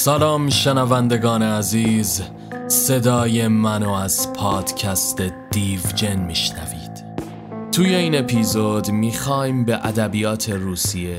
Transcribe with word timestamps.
سلام 0.00 0.50
شنوندگان 0.50 1.42
عزیز 1.42 2.22
صدای 2.68 3.48
منو 3.48 3.90
از 3.92 4.32
پادکست 4.32 5.22
دیوجن 5.50 6.20
میشنوید. 6.20 7.04
توی 7.72 7.94
این 7.94 8.18
اپیزود 8.18 8.90
می‌خوایم 8.90 9.64
به 9.64 9.86
ادبیات 9.86 10.50
روسیه 10.50 11.16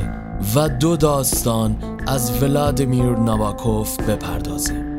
و 0.55 0.69
دو 0.69 0.97
داستان 0.97 1.77
از 2.07 2.43
ولادیمیر 2.43 3.15
ناباکوف 3.15 3.99
بپردازیم. 3.99 4.97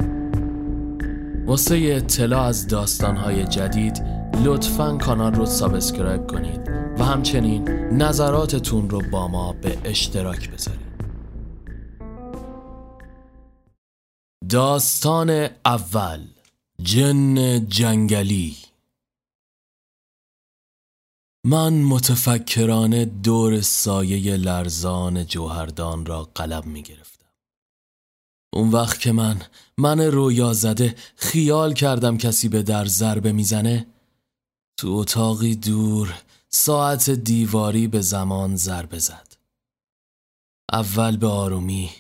واسه 1.47 1.77
اطلاع 1.77 2.43
از 2.43 2.69
داستانهای 2.69 3.45
جدید 3.45 4.03
لطفا 4.45 4.97
کانال 4.97 5.35
رو 5.35 5.47
subscribe 5.47 6.27
کنید 6.27 6.61
و 6.99 7.05
همچنین 7.05 7.69
نظراتتون 7.93 8.91
رو 8.91 9.03
با 9.13 9.29
ما 9.29 9.53
به 9.53 9.79
اشتراک 9.85 10.51
بذارید. 10.51 10.80
داستان 14.51 15.31
اول 15.65 16.27
جن 16.83 17.69
جنگلی 17.69 18.57
من 21.45 21.73
متفکرانه 21.73 23.05
دور 23.05 23.61
سایه 23.61 24.37
لرزان 24.37 25.27
جوهردان 25.27 26.07
را 26.07 26.31
قلب 26.35 26.67
می 26.67 26.83
گرفتم. 26.83 27.27
اون 28.53 28.71
وقت 28.71 29.01
که 29.01 29.13
من 29.13 29.43
من 29.79 30.01
رویا 30.01 30.53
زده 30.53 30.97
خیال 31.17 31.75
کردم 31.75 32.19
کسی 32.19 32.49
به 32.49 32.63
در 32.63 32.85
ضربه 32.85 33.33
می‌زنه 33.33 33.87
تو 34.77 34.89
اتاقی 34.89 35.55
دور 35.57 36.23
ساعت 36.49 37.11
دیواری 37.11 37.89
به 37.89 38.01
زمان 38.01 38.57
ضربه 38.57 38.99
زد. 38.99 39.37
اول 40.73 41.17
به 41.17 41.27
آرومی 41.27 41.91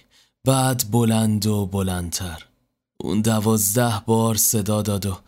بعد 0.44 0.91
بلند 0.91 1.46
و 1.46 1.66
بلندتر. 1.66 2.46
اون 3.00 3.20
دوازده 3.20 4.02
بار 4.06 4.34
صدا 4.34 4.82
داد 4.82 5.06
و 5.06 5.20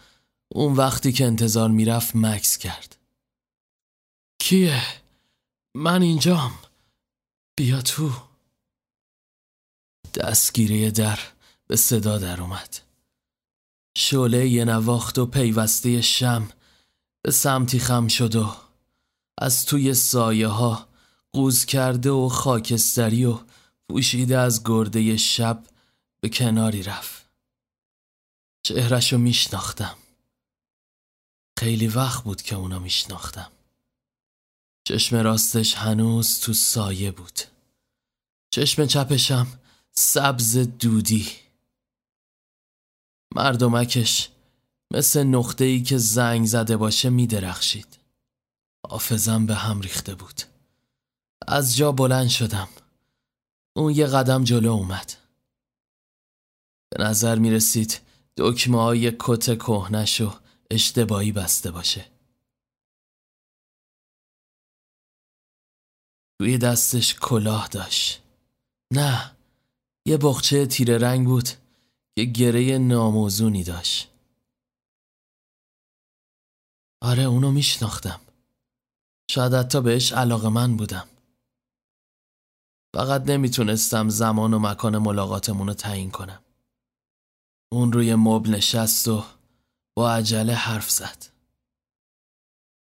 اون 0.52 0.72
وقتی 0.72 1.12
که 1.12 1.26
انتظار 1.26 1.70
می‌رفت 1.70 2.16
مکس 2.16 2.58
کرد. 2.58 2.96
کیه؟ 4.38 4.82
من 5.76 6.02
اینجام. 6.02 6.52
بیا 7.56 7.82
تو. 7.82 8.12
دستگیره 10.14 10.90
در 10.90 11.18
به 11.66 11.76
صدا 11.76 12.18
در 12.18 12.40
اومد. 12.40 12.78
شعله 13.96 14.48
یه 14.48 14.64
نواخت 14.64 15.18
و 15.18 15.26
پیوسته 15.26 16.00
شم 16.00 16.48
به 17.22 17.30
سمتی 17.30 17.78
خم 17.78 18.08
شد 18.08 18.36
و 18.36 18.56
از 19.38 19.64
توی 19.64 19.94
سایه 19.94 20.48
ها 20.48 20.88
قوز 21.32 21.64
کرده 21.64 22.10
و 22.10 22.28
خاکستری 22.28 23.24
و 23.24 23.38
پوشیده 23.90 24.38
از 24.38 24.62
گرده 24.64 25.16
شب 25.16 25.66
به 26.20 26.28
کناری 26.28 26.82
رفت. 26.82 27.30
چهرشو 28.62 29.18
میشناختم. 29.18 29.96
خیلی 31.58 31.86
وقت 31.86 32.24
بود 32.24 32.42
که 32.42 32.54
اونا 32.54 32.78
میشناختم. 32.78 33.52
چشم 34.84 35.16
راستش 35.16 35.74
هنوز 35.74 36.40
تو 36.40 36.52
سایه 36.52 37.10
بود. 37.10 37.40
چشم 38.50 38.86
چپشم 38.86 39.46
سبز 39.92 40.56
دودی. 40.56 41.28
مردمکش 43.34 44.28
مثل 44.92 45.22
نقطه 45.22 45.64
ای 45.64 45.82
که 45.82 45.98
زنگ 45.98 46.46
زده 46.46 46.76
باشه 46.76 47.10
میدرخشید. 47.10 47.98
حافظم 48.86 49.46
به 49.46 49.54
هم 49.54 49.80
ریخته 49.80 50.14
بود. 50.14 50.42
از 51.48 51.76
جا 51.76 51.92
بلند 51.92 52.28
شدم. 52.28 52.68
اون 53.76 53.94
یه 53.94 54.06
قدم 54.06 54.44
جلو 54.44 54.72
اومد. 54.72 55.12
به 56.90 57.04
نظر 57.04 57.38
می 57.38 57.50
رسید 57.50 58.00
دکمه 58.36 58.82
های 58.82 59.12
کت 59.18 59.58
کهنش 59.58 60.20
و 60.20 60.34
اشتباهی 60.70 61.32
بسته 61.32 61.70
باشه. 61.70 62.06
توی 66.40 66.58
دستش 66.58 67.14
کلاه 67.14 67.68
داشت. 67.68 68.22
نه 68.92 69.36
یه 70.06 70.16
بخچه 70.16 70.66
تیره 70.66 70.98
رنگ 70.98 71.26
بود 71.26 71.48
که 72.16 72.24
گره 72.24 72.78
ناموزونی 72.78 73.64
داشت. 73.64 74.08
آره 77.02 77.22
اونو 77.22 77.50
میشناختم. 77.50 78.20
شاید 79.30 79.54
حتی 79.54 79.80
بهش 79.80 80.12
علاقه 80.12 80.48
من 80.48 80.76
بودم. 80.76 81.08
فقط 82.94 83.22
نمی‌تونستم 83.30 84.08
زمان 84.08 84.54
و 84.54 84.58
مکان 84.58 84.98
ملاقاتمون 84.98 85.66
رو 85.66 85.74
تعیین 85.74 86.10
کنم. 86.10 86.42
اون 87.72 87.92
روی 87.92 88.14
مبل 88.14 88.50
نشست 88.50 89.08
و 89.08 89.24
با 89.94 90.12
عجله 90.12 90.54
حرف 90.54 90.90
زد. 90.90 91.26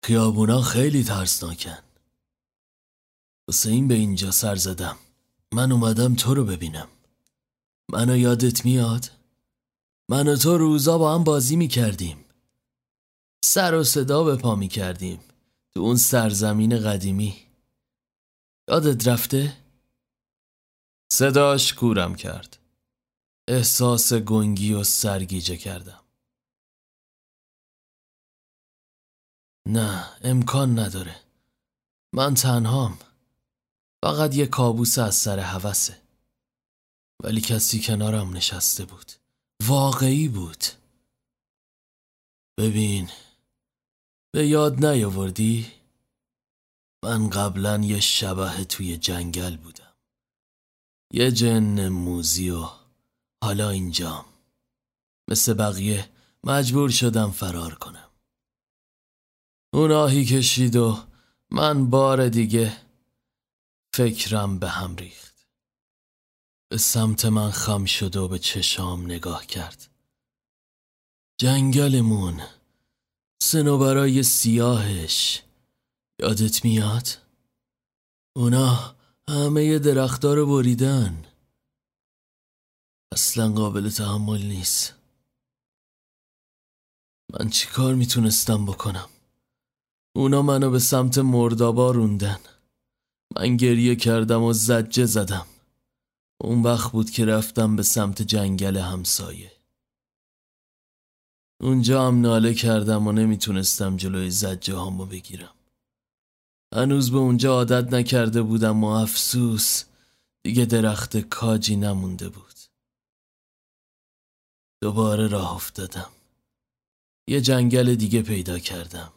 خیابونا 0.04 0.62
خیلی 0.62 1.04
ترسناکن. 1.04 1.78
این 3.64 3.88
به 3.88 3.94
اینجا 3.94 4.30
سر 4.30 4.56
زدم. 4.56 4.96
من 5.52 5.72
اومدم 5.72 6.14
تو 6.14 6.34
رو 6.34 6.44
ببینم. 6.44 6.88
منو 7.90 8.16
یادت 8.16 8.64
میاد؟ 8.64 9.10
من 10.08 10.28
و 10.28 10.36
تو 10.36 10.58
روزا 10.58 10.98
با 10.98 11.14
هم 11.14 11.24
بازی 11.24 11.56
می‌کردیم. 11.56 12.24
سر 13.44 13.74
و 13.74 13.84
صدا 13.84 14.24
به 14.24 14.36
پا 14.36 14.54
می‌کردیم. 14.54 15.20
تو 15.74 15.80
اون 15.80 15.96
سرزمین 15.96 16.78
قدیمی. 16.78 17.36
یادت 18.68 19.08
رفته؟ 19.08 19.63
صداش 21.16 21.74
کورم 21.74 22.14
کرد. 22.14 22.58
احساس 23.48 24.12
گنگی 24.12 24.72
و 24.72 24.84
سرگیجه 24.84 25.56
کردم. 25.56 26.04
نه 29.68 30.10
امکان 30.24 30.78
نداره. 30.78 31.20
من 32.14 32.34
تنهام. 32.34 32.98
فقط 34.04 34.34
یه 34.34 34.46
کابوس 34.46 34.98
از 34.98 35.14
سر 35.14 35.38
هوسه. 35.38 36.02
ولی 37.22 37.40
کسی 37.40 37.82
کنارم 37.82 38.36
نشسته 38.36 38.84
بود. 38.84 39.12
واقعی 39.62 40.28
بود. 40.28 40.64
ببین 42.58 43.10
به 44.34 44.46
یاد 44.46 44.86
نیاوردی؟ 44.86 45.72
من 47.04 47.30
قبلا 47.30 47.78
یه 47.78 48.00
شبه 48.00 48.64
توی 48.64 48.96
جنگل 48.96 49.56
بودم. 49.56 49.83
یه 51.16 51.30
جن 51.32 51.88
موزی 51.88 52.50
و 52.50 52.68
حالا 53.44 53.70
اینجام. 53.70 54.24
مثل 55.30 55.54
بقیه 55.54 56.10
مجبور 56.44 56.90
شدم 56.90 57.30
فرار 57.30 57.74
کنم. 57.74 58.10
اوناهی 59.74 60.24
کشید 60.24 60.76
و 60.76 60.98
من 61.50 61.90
بار 61.90 62.28
دیگه 62.28 62.76
فکرم 63.94 64.58
به 64.58 64.68
هم 64.68 64.96
ریخت. 64.96 65.46
به 66.68 66.78
سمت 66.78 67.24
من 67.24 67.50
خم 67.50 67.84
شد 67.84 68.16
و 68.16 68.28
به 68.28 68.38
چشام 68.38 69.04
نگاه 69.04 69.46
کرد. 69.46 69.90
جنگلمون 71.40 72.42
سنوبرای 73.42 74.22
سیاهش 74.22 75.42
یادت 76.20 76.64
میاد؟ 76.64 77.08
اونا 78.36 78.93
همه 79.30 79.78
درختار 79.78 80.36
رو 80.36 80.46
بریدن. 80.46 81.26
اصلا 83.12 83.52
قابل 83.52 83.90
تحمل 83.90 84.42
نیست. 84.42 84.94
من 87.32 87.50
چی 87.50 87.68
کار 87.68 87.94
می‌تونستم 87.94 88.66
بکنم؟ 88.66 89.08
اونا 90.16 90.42
منو 90.42 90.70
به 90.70 90.78
سمت 90.78 91.18
مردابا 91.18 91.90
روندن. 91.90 92.40
من 93.36 93.56
گریه 93.56 93.96
کردم 93.96 94.42
و 94.42 94.52
زجه 94.52 95.06
زدم. 95.06 95.46
اون 96.40 96.62
وقت 96.62 96.92
بود 96.92 97.10
که 97.10 97.24
رفتم 97.24 97.76
به 97.76 97.82
سمت 97.82 98.22
جنگل 98.22 98.76
همسایه. 98.76 99.52
اونجا 101.60 102.08
هم 102.08 102.20
ناله 102.20 102.54
کردم 102.54 103.06
و 103.06 103.12
نمی‌تونستم 103.12 103.96
جلوی 103.96 104.30
زجه 104.30 104.74
هامو 104.74 105.06
بگیرم. 105.06 105.54
هنوز 106.74 107.10
به 107.10 107.18
اونجا 107.18 107.52
عادت 107.52 107.92
نکرده 107.92 108.42
بودم 108.42 108.84
و 108.84 108.86
افسوس 108.86 109.84
دیگه 110.44 110.64
درخت 110.64 111.16
کاجی 111.16 111.76
نمونده 111.76 112.28
بود. 112.28 112.54
دوباره 114.82 115.26
راه 115.26 115.54
افتادم. 115.54 116.10
یه 117.28 117.40
جنگل 117.40 117.94
دیگه 117.94 118.22
پیدا 118.22 118.58
کردم. 118.58 119.12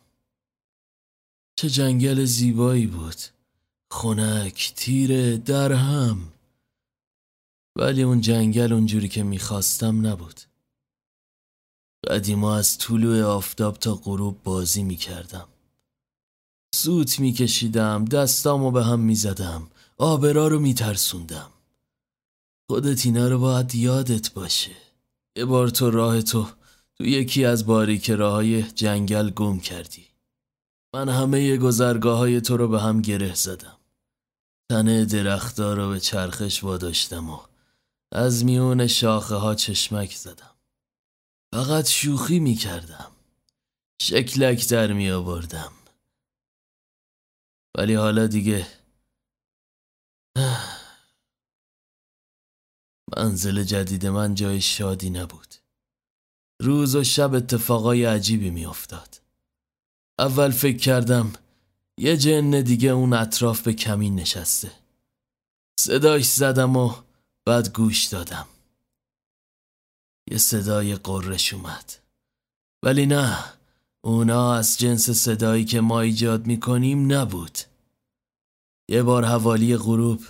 چه 1.56 1.70
جنگل 1.70 2.26
زیبایی 2.26 2.88
بود. 2.88 3.18
خنک 3.92 4.74
تیره 4.76 5.38
درهم. 5.38 6.34
ولی 7.76 8.04
اون 8.04 8.22
جنگل 8.22 8.74
اونجوری 8.74 9.10
که 9.10 9.24
می‌خواستم 9.24 10.08
نبود. 10.08 10.42
قدیما 12.08 12.56
از 12.56 12.78
طلوع 12.78 13.24
آفتاب 13.24 13.78
تا 13.78 13.96
غروب 13.96 14.44
بازی 14.44 14.84
می‌کردم. 14.84 15.48
سوت 16.76 17.20
میکشیدم 17.20 18.06
دستامو 18.06 18.72
به 18.72 18.84
هم 18.84 19.00
می‌زدم 19.00 19.68
آبرا 19.98 20.48
رو 20.48 20.60
میترسوندم. 20.60 21.50
خودت 22.70 23.06
اینا 23.06 23.28
رو 23.28 23.40
باید 23.40 23.76
یادت 23.76 24.34
باشه. 24.34 24.76
یه 25.38 25.46
بار 25.46 25.70
تو 25.70 25.92
راه 25.92 26.22
تو 26.22 26.48
تو 26.96 27.06
یکی 27.06 27.46
از 27.46 27.66
باریک 27.66 28.10
راه 28.10 28.34
های 28.34 28.64
جنگل 28.64 29.30
گم 29.30 29.60
کردی. 29.60 30.06
من 30.94 31.10
همه 31.10 31.58
گذرگاه 31.58 32.18
های 32.18 32.42
تو 32.42 32.58
رو 32.58 32.68
به 32.68 32.82
هم 32.82 33.02
گره 33.02 33.36
زدم. 33.36 33.78
تنه 34.70 35.06
درختار 35.06 35.78
رو 35.78 35.90
به 35.90 36.00
چرخش 36.00 36.64
واداشتم 36.64 37.30
و 37.30 37.40
از 38.12 38.46
میون 38.46 38.88
شاخه 38.88 39.36
ها 39.36 39.56
چشمک 39.56 40.16
زدم. 40.16 40.56
فقط 41.54 41.88
شوخی 41.88 42.40
می 42.40 42.56
کردم 42.56 43.12
شکلک 44.02 44.70
در 44.70 44.94
می 44.94 45.12
آوردم 45.12 45.72
ولی 47.78 47.96
حالا 47.96 48.28
دیگه. 48.28 48.68
منزل 53.18 53.64
جدید 53.64 54.06
من 54.06 54.36
جای 54.36 54.62
شادی 54.62 55.10
نبود. 55.10 55.56
روز 56.62 56.96
و 56.96 57.04
شب 57.04 57.34
اتفاقای 57.34 58.06
عجیبی 58.06 58.50
می 58.50 58.66
افتاد. 58.66 59.22
اول 60.20 60.52
فکر 60.52 60.78
کردم 60.78 61.34
یه 61.98 62.18
جن 62.18 62.62
دیگه 62.62 62.90
اون 62.90 63.14
اطراف 63.14 63.62
به 63.62 63.74
کمین 63.74 64.16
نشسته. 64.16 64.72
صداش 65.80 66.26
زدم 66.26 66.76
و 66.76 66.96
بعد 67.46 67.74
گوش 67.74 68.06
دادم. 68.06 68.48
یه 70.32 70.38
صدای 70.38 70.96
قررش 70.96 71.54
اومد. 71.54 71.94
ولی 72.84 73.06
نه. 73.06 73.57
اونا 74.08 74.54
از 74.54 74.78
جنس 74.78 75.10
صدایی 75.10 75.66
که 75.66 75.82
ما 75.82 76.02
ایجاد 76.02 76.46
می‌کنیم 76.46 77.14
نبود. 77.14 77.58
یه 78.90 79.04
بار 79.04 79.26
حوالی 79.26 79.78
غروب 79.78 80.22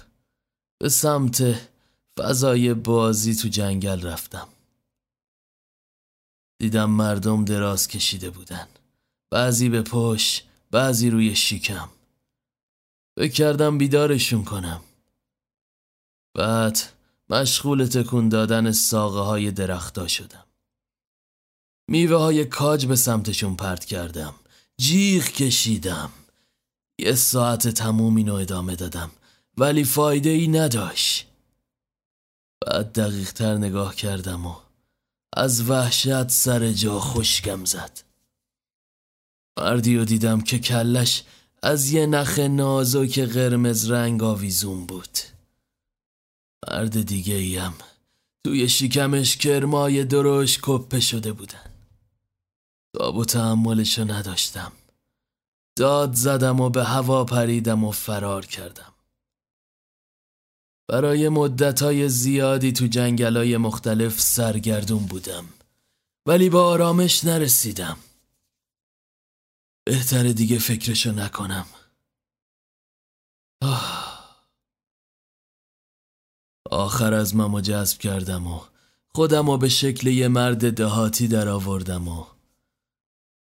به 0.79 0.89
سمت 0.89 1.69
فضای 2.19 2.74
بازی 2.74 3.35
تو 3.35 3.47
جنگل 3.47 4.01
رفتم. 4.01 4.47
دیدم 6.59 6.89
مردم 6.89 7.45
دراز 7.45 7.88
کشیده 7.88 8.29
بودن. 8.29 8.68
بعضی 9.31 9.69
به 9.69 9.81
پشت 9.81 10.47
بعضی 10.71 11.09
روی 11.09 11.35
شیکم. 11.35 11.89
فکر 13.19 13.33
کردم 13.33 13.77
بیدارشون 13.77 14.44
کنم. 14.44 14.81
بعد 16.35 16.79
مشغول 17.29 17.85
تکون 17.85 18.29
دادن 18.29 18.71
ساقه 18.71 19.19
های 19.19 19.51
درختا 19.51 20.07
شدم. 20.07 20.47
میوه 21.88 22.18
های 22.18 22.45
کاج 22.45 22.86
به 22.86 22.95
سمتشون 22.95 23.56
پرت 23.56 23.86
کردم. 23.86 24.34
جیغ 24.78 25.24
کشیدم. 25.24 26.10
یه 27.00 27.16
ساعت 27.16 27.68
تموم 27.68 28.16
اینو 28.16 28.34
ادامه 28.34 28.75
دادم. 28.75 29.12
ولی 29.57 29.84
فایده 29.84 30.30
ای 30.30 30.48
نداشت. 30.48 31.28
بعد 32.66 32.94
دقیق 32.94 33.31
تر 33.31 33.57
نگاه 33.57 33.95
کردم 33.95 34.45
و 34.45 34.56
از 35.34 35.69
وحشت 35.69 36.30
سر 36.30 36.72
جا 36.72 37.00
خشکم 37.00 37.66
زد. 37.66 38.01
مردی 39.60 39.98
رو 39.98 40.06
دیدم 40.06 40.42
که 40.42 40.60
کلش 40.60 41.24
از 41.63 41.92
یه 41.92 42.06
نخ 42.06 42.39
نازک 42.39 43.19
قرمز 43.19 43.92
رنگ 43.92 44.24
آویزون 44.24 44.86
بود. 44.86 45.18
مرد 46.68 47.01
دیگه 47.01 47.36
ایم 47.36 47.74
توی 48.44 48.69
شکمش 48.69 49.38
کرمای 49.38 50.06
درش 50.06 50.60
کپه 50.62 51.00
شده 51.00 51.31
بودن. 51.31 51.76
تاب 52.98 53.16
و 53.16 53.26
تحملشو 53.26 54.12
نداشتم. 54.12 54.72
داد 55.76 56.14
زدم 56.14 56.62
و 56.62 56.70
به 56.70 56.84
هوا 56.84 57.26
پریدم 57.26 57.84
و 57.84 57.92
فرار 57.92 58.46
کردم. 58.46 58.94
برای 60.88 61.30
مدتهای 61.30 62.10
زیادی 62.10 62.72
تو 62.72 62.88
جنگلای 62.88 63.58
مختلف 63.58 64.22
سرگردون 64.22 65.06
بودم 65.06 65.46
ولی 66.26 66.50
با 66.50 66.68
آرامش 66.68 67.24
نرسیدم. 67.26 67.98
بهتره 69.84 70.34
دیگه 70.34 70.60
فکرشو 70.60 71.12
نکنم. 71.12 71.66
آخر 76.72 77.14
از 77.14 77.36
ممو 77.36 77.62
جذب 77.62 77.98
کردم 77.98 78.48
و 78.48 78.62
خودم 79.16 79.50
و 79.50 79.58
به 79.58 79.70
شکل 79.70 80.08
یه 80.08 80.28
مرد 80.28 80.74
دهاتی 80.74 81.28
در 81.28 81.48
آوردم 81.48 82.08
و 82.08 82.37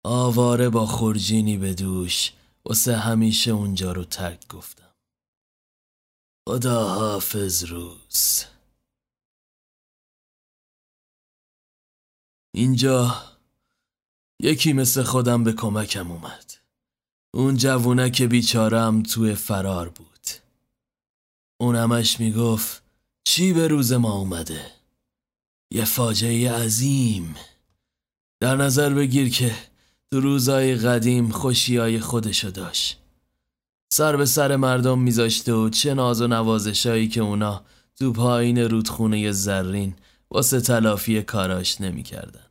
آواره 0.05 0.69
با 0.69 0.87
خورجینی 0.87 1.59
به 1.59 1.75
دوش 1.75 2.33
واسه 2.65 2.97
همیشه 2.97 3.51
اونجا 3.51 3.93
رو 3.93 4.05
ترک 4.05 4.49
گفتم. 4.49 4.95
خدا 6.49 6.89
حافظ 6.89 7.65
روز. 7.65 8.45
اینجا 12.55 13.23
یکی 14.41 14.73
مثل 14.73 15.03
خودم 15.03 15.45
به 15.45 15.53
کمکم 15.53 16.11
اومد. 16.11 16.55
اون 17.35 17.57
جوونه 17.57 18.11
که 18.11 18.27
بیچارم 18.27 19.03
توی 19.03 19.35
فرار 19.35 19.89
بود. 19.89 20.29
اون 21.61 21.77
همش 21.77 22.21
می‌گفت 22.21 22.83
چی 23.25 23.53
به 23.53 23.69
روز 23.69 23.93
ما 23.93 24.13
اومده؟ 24.13 24.73
یه 25.71 25.85
فاجعه 25.85 26.53
عظیم. 26.53 27.37
در 28.41 28.57
نظر 28.57 28.95
بگیر 28.95 29.31
که 29.31 29.74
تو 30.15 30.21
روزای 30.21 30.77
قدیم 30.77 31.29
خوشیای 31.29 32.01
خودشو 32.01 32.51
داشت. 32.51 32.99
سر 33.93 34.17
به 34.17 34.27
سر 34.27 34.57
مردم 34.57 34.99
میذاشته 34.99 35.53
و 35.53 35.69
چه 35.69 35.95
ناز 35.95 36.23
و 36.23 36.27
نوازشایی 36.27 37.09
که 37.09 37.21
اونا 37.21 37.65
تو 37.99 38.13
پایین 38.13 38.59
رودخونه 38.59 39.33
زرین 39.33 39.97
واسه 40.31 40.61
تلافی 40.61 41.23
کاراش 41.23 41.81
نمی‌کردن. 41.81 42.47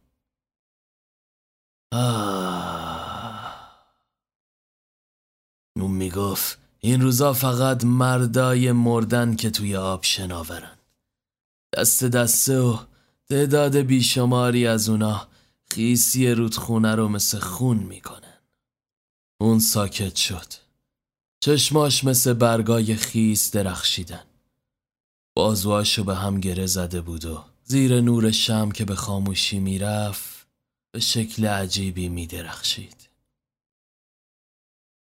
اون 5.76 5.92
می‌گفت 5.92 6.60
این 6.80 7.02
روزا 7.02 7.34
فقط 7.34 7.84
مردای 7.84 8.72
مردن 8.72 9.36
که 9.36 9.50
توی 9.50 9.76
آب 9.76 10.04
شناورن. 10.04 10.78
دست 11.78 12.04
دسته 12.04 12.60
و 12.60 12.78
تعداد 13.30 13.78
بیشماری 13.78 14.68
از 14.68 14.90
اونا 14.90 15.28
خیسی 15.74 16.32
رودخونه 16.32 16.96
رو 16.96 17.08
مثل 17.08 17.40
خون 17.40 17.78
می‌کنن 17.78 18.40
اون 19.42 19.60
ساکت 19.60 20.16
شد 20.16 20.54
چشماش 21.44 22.04
مثل 22.04 22.34
برگای 22.34 22.96
خیس 22.96 23.52
درخشیدن 23.52 24.24
بازواشو 25.36 26.04
به 26.04 26.16
هم 26.16 26.40
گره 26.40 26.66
زده 26.66 27.02
بود 27.02 27.26
و 27.26 27.46
زیر 27.64 28.02
نور 28.02 28.32
شم 28.32 28.72
که 28.72 28.86
به 28.86 28.96
خاموشی 28.96 29.60
می‌رفت 29.60 30.48
به 30.92 31.00
شکل 31.00 31.46
عجیبی 31.46 32.10
می 32.10 32.28
درخشید. 32.28 33.10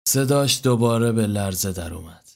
صداش 0.08 0.60
دوباره 0.62 1.12
به 1.12 1.26
لرزه 1.26 1.72
در 1.72 1.94
اومد. 1.94 2.28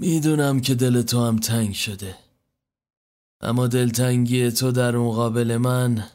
می‌دونم 0.00 0.60
که 0.60 0.74
دل 0.74 1.02
تو 1.02 1.26
هم 1.26 1.38
تنگ 1.38 1.74
شده. 1.74 2.18
اما 3.40 3.66
دلتنگی 3.66 4.50
تو 4.50 4.72
در 4.72 4.96
مقابل 4.96 5.56
من 5.56 6.10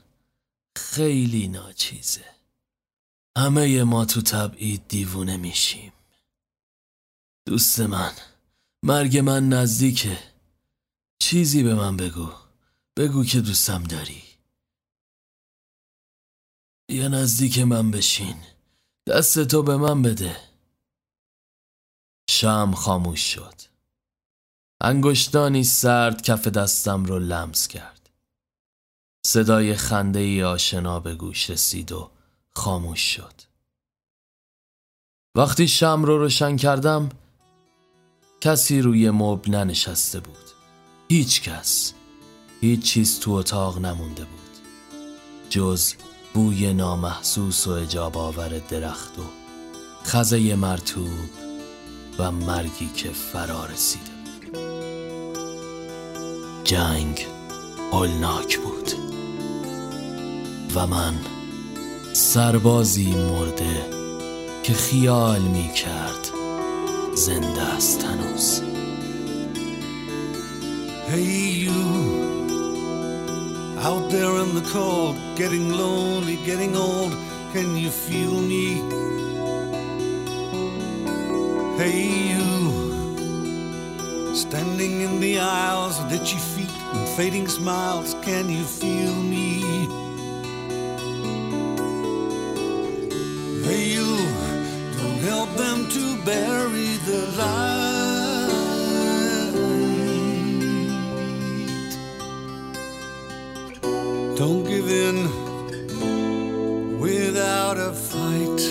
خیلی 0.78 1.48
ناچیزه. 1.48 2.26
همه 3.38 3.84
ما 3.84 4.06
تو 4.06 4.22
تبعید 4.22 4.88
دیوونه 4.88 5.38
میشیم. 5.38 5.94
دوست 7.48 7.80
من 7.80 8.14
مرگ 8.86 9.18
من 9.18 9.50
نزدیکه. 9.50 10.20
چیزی 11.22 11.64
به 11.64 11.76
من 11.76 11.98
بگو. 11.98 12.32
بگو 12.98 13.26
که 13.26 13.42
دوستم 13.42 13.84
داری. 13.84 14.24
یا 16.92 17.08
نزدیک 17.08 17.60
من 17.60 17.92
بشین 17.92 18.36
دست 19.08 19.44
تو 19.44 19.64
به 19.64 19.78
من 19.78 20.02
بده 20.02 20.38
شم 22.30 22.72
خاموش 22.76 23.34
شد 23.34 23.62
انگشتانی 24.82 25.64
سرد 25.64 26.22
کف 26.22 26.48
دستم 26.48 27.06
رو 27.06 27.20
لمس 27.20 27.68
کرد 27.68 28.01
صدای 29.26 29.76
خنده 29.76 30.20
ای 30.20 30.44
آشنا 30.44 31.00
به 31.00 31.16
گوش 31.16 31.50
رسید 31.50 31.92
و 31.92 32.12
خاموش 32.50 33.00
شد. 33.16 33.34
وقتی 35.36 35.68
شم 35.68 36.04
رو 36.06 36.18
روشن 36.18 36.58
کردم 36.58 37.10
کسی 38.42 38.82
روی 38.82 39.10
مبل 39.10 39.52
ننشسته 39.52 40.20
بود. 40.20 40.36
هیچ 41.10 41.42
کس 41.42 41.94
هیچ 42.62 42.84
چیز 42.84 43.20
تو 43.20 43.32
اتاق 43.32 43.80
نمونده 43.80 44.24
بود. 44.26 44.42
جز 45.50 45.94
بوی 46.34 46.74
نامحسوس 46.74 47.68
و 47.68 47.72
اجاب 47.72 48.18
آور 48.18 48.50
درخت 48.70 49.20
و 49.20 49.24
خزه 50.06 50.56
مرتوب 50.56 51.30
و 52.20 52.32
مرگی 52.32 52.90
که 52.96 53.10
فرا 53.10 53.66
رسیده 53.66 54.12
بود. 54.22 54.58
جنگ 56.64 57.28
هولناک 57.92 58.60
بود. 58.60 59.11
و 60.76 60.88
من 60.88 61.14
سربازی 62.14 63.16
مرده 63.16 63.86
که 64.64 64.74
خیال 64.74 65.42
می 65.42 65.74
کرد 65.74 66.28
زنده 67.16 67.62
است 67.62 68.04
هنوز 68.04 68.62
Hey, 71.12 71.66
you 71.66 71.82
out 73.88 74.06
there 74.16 74.36
in 74.44 74.50
the 74.60 74.66
cold, 74.74 75.16
getting 75.36 75.68
lonely, 75.82 76.38
getting 76.50 76.74
old. 76.88 77.14
Can 77.54 77.70
you 77.84 77.92
feel 78.08 78.36
me? 78.52 78.66
Hey, 81.80 82.02
you 82.32 82.48
standing 84.44 85.02
in 85.02 85.20
the 85.20 85.34
aisles 85.40 85.96
with 86.00 86.14
itchy 86.18 86.42
feet 86.54 86.74
and 86.94 87.04
fading 87.18 87.48
smiles. 87.50 88.16
Can 88.28 88.46
you 88.50 88.64
feel 88.64 89.16
me? 89.34 89.71
Bury 96.32 96.92
the 97.10 97.22
light. 97.40 98.52
Don't 104.42 104.64
give 104.64 104.88
in 105.06 105.18
without 107.00 107.78
a 107.90 107.92
fight. 108.10 108.62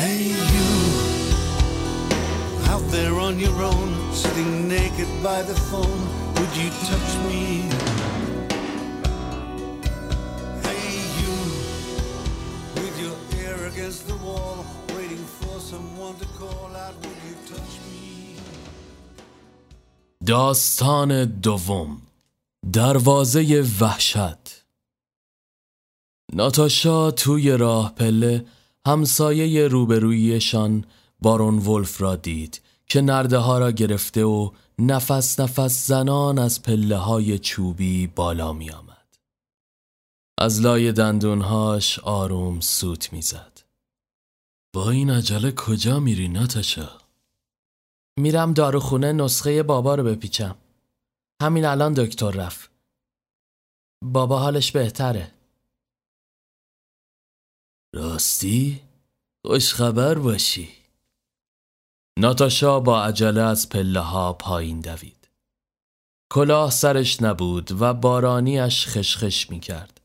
Hey, 0.00 0.20
you 0.52 0.68
out 2.72 2.84
there 2.96 3.16
on 3.26 3.34
your 3.38 3.58
own, 3.72 3.88
sitting 4.12 4.68
naked 4.68 5.10
by 5.22 5.42
the 5.42 5.56
phone, 5.70 6.02
would 6.36 6.52
you 6.60 6.70
touch 6.88 7.10
me? 7.28 7.93
داستان 20.26 21.24
دوم 21.24 22.02
دروازه 22.72 23.64
وحشت 23.80 24.64
ناتاشا 26.32 27.10
توی 27.10 27.50
راه 27.50 27.94
پله 27.94 28.46
همسایه 28.86 29.68
روبرویشان 29.68 30.84
بارون 31.20 31.58
ولف 31.58 32.00
را 32.00 32.16
دید 32.16 32.60
که 32.86 33.00
نرده 33.00 33.38
ها 33.38 33.58
را 33.58 33.70
گرفته 33.70 34.24
و 34.24 34.50
نفس 34.78 35.40
نفس 35.40 35.86
زنان 35.86 36.38
از 36.38 36.62
پله 36.62 36.96
های 36.96 37.38
چوبی 37.38 38.06
بالا 38.06 38.52
می 38.52 38.70
آمد. 38.70 39.16
از 40.38 40.60
لای 40.60 40.92
دندونهاش 40.92 41.98
آروم 41.98 42.60
سوت 42.60 43.12
می‌زد. 43.12 43.53
با 44.74 44.90
این 44.90 45.10
عجله 45.10 45.52
کجا 45.52 46.00
میری 46.00 46.28
ناتاشا؟ 46.28 46.90
میرم 48.16 48.52
داروخونه 48.52 49.12
نسخه 49.12 49.62
بابا 49.62 49.94
رو 49.94 50.04
بپیچم. 50.04 50.56
همین 51.42 51.64
الان 51.64 51.92
دکتر 51.92 52.30
رفت. 52.30 52.70
بابا 54.04 54.38
حالش 54.38 54.72
بهتره. 54.72 55.32
راستی؟ 57.94 58.80
خوشخبر 59.46 60.18
باشی. 60.18 60.68
ناتاشا 62.18 62.80
با 62.80 63.04
عجله 63.04 63.42
از 63.42 63.68
پله 63.68 64.00
ها 64.00 64.32
پایین 64.32 64.80
دوید. 64.80 65.28
کلاه 66.32 66.70
سرش 66.70 67.22
نبود 67.22 67.82
و 67.82 67.94
بارانیش 67.94 68.88
خشخش 68.88 69.50
می 69.50 69.60
کرد. 69.60 70.00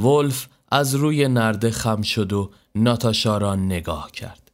ولف 0.00 0.48
از 0.70 0.94
روی 0.94 1.28
نرده 1.28 1.70
خم 1.70 2.02
شد 2.02 2.32
و 2.32 2.50
ناتاشا 2.74 3.38
را 3.38 3.56
نگاه 3.56 4.10
کرد. 4.10 4.50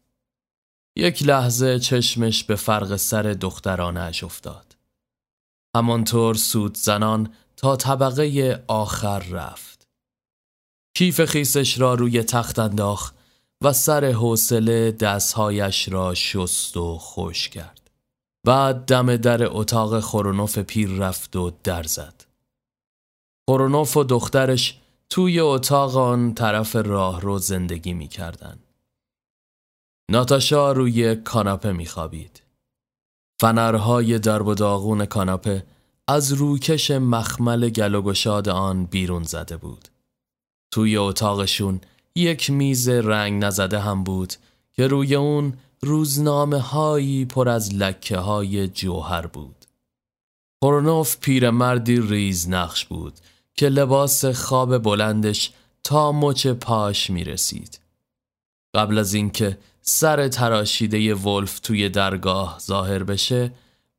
یک 0.96 1.22
لحظه 1.22 1.78
چشمش 1.78 2.44
به 2.44 2.56
فرق 2.56 2.96
سر 2.96 3.22
دخترانش 3.22 4.24
افتاد. 4.24 4.76
همانطور 5.76 6.34
سود 6.34 6.76
زنان 6.76 7.34
تا 7.56 7.76
طبقه 7.76 8.64
آخر 8.68 9.18
رفت. 9.18 9.88
کیف 10.96 11.24
خیسش 11.24 11.80
را 11.80 11.94
روی 11.94 12.22
تخت 12.22 12.58
انداخت 12.58 13.14
و 13.60 13.72
سر 13.72 14.04
حوصله 14.04 14.92
دستهایش 14.92 15.88
را 15.88 16.14
شست 16.14 16.76
و 16.76 16.98
خوش 16.98 17.48
کرد. 17.48 17.90
بعد 18.46 18.84
دم 18.84 19.16
در 19.16 19.56
اتاق 19.56 20.00
خورونوف 20.00 20.58
پیر 20.58 20.90
رفت 20.90 21.36
و 21.36 21.52
در 21.64 21.82
زد. 21.82 22.24
خورونوف 23.48 23.96
و 23.96 24.04
دخترش 24.04 24.80
توی 25.10 25.40
اتاق 25.40 25.96
آن 25.96 26.34
طرف 26.34 26.76
راه 26.76 27.20
رو 27.20 27.38
زندگی 27.38 27.92
می 27.92 28.08
کردن. 28.08 28.58
ناتاشا 30.10 30.72
روی 30.72 31.16
کاناپه 31.16 31.72
می 31.72 31.86
خوابید. 31.86 32.42
فنرهای 33.40 34.18
درب 34.18 34.46
و 34.46 34.54
داغون 34.54 35.06
کاناپه 35.06 35.66
از 36.08 36.32
روکش 36.32 36.90
مخمل 36.90 37.68
گل 37.68 37.94
و 37.94 38.02
گشاد 38.02 38.48
آن 38.48 38.84
بیرون 38.84 39.22
زده 39.22 39.56
بود. 39.56 39.88
توی 40.70 40.96
اتاقشون 40.96 41.80
یک 42.14 42.50
میز 42.50 42.88
رنگ 42.88 43.44
نزده 43.44 43.80
هم 43.80 44.04
بود 44.04 44.34
که 44.72 44.86
روی 44.86 45.14
اون 45.14 45.54
روزنامه 45.80 46.58
هایی 46.58 47.24
پر 47.24 47.48
از 47.48 47.74
لکه 47.74 48.18
های 48.18 48.68
جوهر 48.68 49.26
بود. 49.26 49.56
پرنوف 50.62 51.16
پیرمردی 51.18 52.00
ریز 52.00 52.48
نقش 52.48 52.84
بود 52.84 53.14
که 53.56 53.68
لباس 53.68 54.24
خواب 54.24 54.78
بلندش 54.78 55.52
تا 55.84 56.12
مچ 56.12 56.46
پاش 56.46 57.10
می 57.10 57.24
رسید. 57.24 57.80
قبل 58.74 58.98
از 58.98 59.14
اینکه 59.14 59.58
سر 59.80 60.28
تراشیده 60.28 61.14
ولف 61.14 61.60
توی 61.60 61.88
درگاه 61.88 62.58
ظاهر 62.60 63.02
بشه 63.02 63.52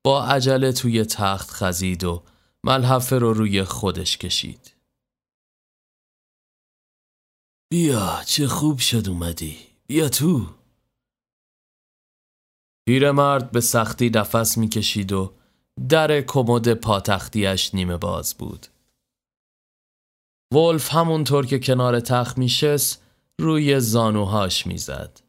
با 0.04 0.26
عجله 0.26 0.72
توی 0.72 1.06
تخت 1.06 1.52
خزید 1.52 2.04
و 2.04 2.24
ملحفه 2.64 3.20
رو 3.20 3.34
روی 3.34 3.64
خودش 3.64 4.18
کشید. 4.18 4.74
بیا 7.72 8.22
چه 8.26 8.48
خوب 8.48 8.80
شد 8.80 9.10
اومدی 9.10 9.58
بیا 9.88 10.10
تو 10.10 10.46
پیرمرد 12.88 13.52
به 13.52 13.62
سختی 13.62 14.10
نفس 14.10 14.58
می‌کشید 14.58 15.12
و 15.12 15.34
در 15.90 16.22
کمد 16.22 16.74
پاتختیش 16.74 17.76
نیمه 17.76 17.98
باز 17.98 18.36
بود 18.36 18.68
ولف 20.54 20.94
همونطور 20.94 21.46
که 21.46 21.60
کنار 21.60 22.00
تخت 22.00 22.38
میشست 22.38 23.04
روی 23.40 23.80
زانوهاش 23.80 24.68
می‌زد. 24.68 25.22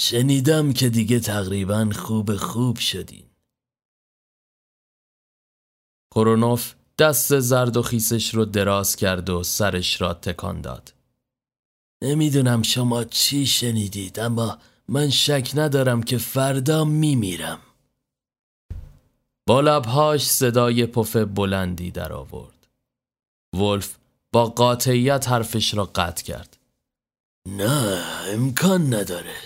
شنیدم 0.00 0.72
که 0.72 0.88
دیگه 0.88 1.20
تقریبا 1.20 1.90
خوب 1.94 2.36
خوب 2.36 2.78
شدین. 2.78 3.26
کرونوف 6.14 6.74
دست 6.98 7.40
زرد 7.40 7.76
و 7.76 7.82
خیسش 7.82 8.34
رو 8.34 8.44
دراز 8.44 8.96
کرد 8.96 9.30
و 9.30 9.42
سرش 9.42 10.00
را 10.00 10.14
تکان 10.14 10.60
داد. 10.60 10.94
نمی‌دونم 12.02 12.62
شما 12.62 13.04
چی 13.04 13.46
شنیدید 13.46 14.20
اما 14.20 14.58
من 14.88 15.10
شک 15.10 15.50
ندارم 15.54 16.02
که 16.02 16.18
فردا 16.18 16.84
میمیرم. 16.84 17.58
با 19.48 19.60
لبهاش 19.60 20.26
صدای 20.26 20.86
پف 20.86 21.16
بلندی 21.16 21.90
در 21.90 22.12
آورد 22.12 22.59
ولف 23.54 23.96
با 24.32 24.46
قاطعیت 24.46 25.28
حرفش 25.28 25.74
را 25.74 25.84
قطع 25.84 26.24
کرد 26.24 26.56
نه 27.48 28.04
امکان 28.26 28.94
نداره 28.94 29.36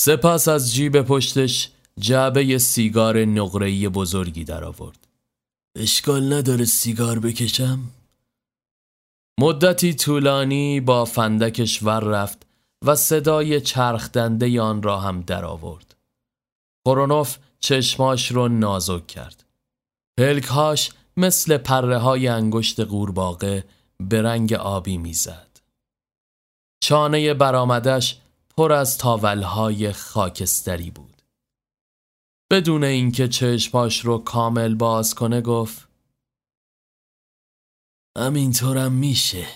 سپس 0.00 0.48
از 0.48 0.74
جیب 0.74 1.02
پشتش 1.02 1.70
جعبه 1.98 2.58
سیگار 2.58 3.24
نقره‌ای 3.24 3.88
بزرگی 3.88 4.44
در 4.44 4.64
آورد 4.64 5.08
اشکال 5.76 6.32
نداره 6.32 6.64
سیگار 6.64 7.18
بکشم؟ 7.18 7.80
مدتی 9.40 9.94
طولانی 9.94 10.80
با 10.80 11.04
فندکش 11.04 11.82
ور 11.82 12.00
رفت 12.00 12.46
و 12.84 12.96
صدای 12.96 13.60
چرخ 13.60 14.10
دنده 14.10 14.60
آن 14.60 14.82
را 14.82 15.00
هم 15.00 15.22
در 15.22 15.44
آورد. 15.44 15.94
کرونوف 16.86 17.38
چشماش 17.60 18.32
رو 18.32 18.48
نازک 18.48 19.06
کرد. 19.06 19.44
پلکهاش 20.18 20.90
مثل 21.16 21.56
پره 21.56 21.98
های 21.98 22.28
انگشت 22.28 22.80
قورباغه 22.80 23.64
به 24.00 24.22
رنگ 24.22 24.52
آبی 24.52 24.98
می‌زد. 24.98 25.60
چانه 26.80 27.34
برآمدش 27.34 28.20
پر 28.56 28.72
از 28.72 28.98
تاولهای 28.98 29.92
خاکستری 29.92 30.90
بود. 30.90 31.22
بدون 32.50 32.84
اینکه 32.84 33.28
چشماش 33.28 34.00
رو 34.00 34.18
کامل 34.18 34.74
باز 34.74 35.14
کنه 35.14 35.40
گفت 35.40 35.88
همینطورم 38.18 38.92
میشه 38.92 39.46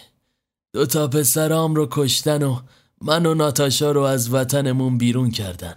دو 0.72 0.86
تا 0.86 1.08
پسرام 1.08 1.74
رو 1.74 1.88
کشتن 1.90 2.42
و 2.42 2.60
من 3.00 3.26
و 3.26 3.34
ناتاشا 3.34 3.92
رو 3.92 4.00
از 4.00 4.34
وطنمون 4.34 4.98
بیرون 4.98 5.30
کردن 5.30 5.76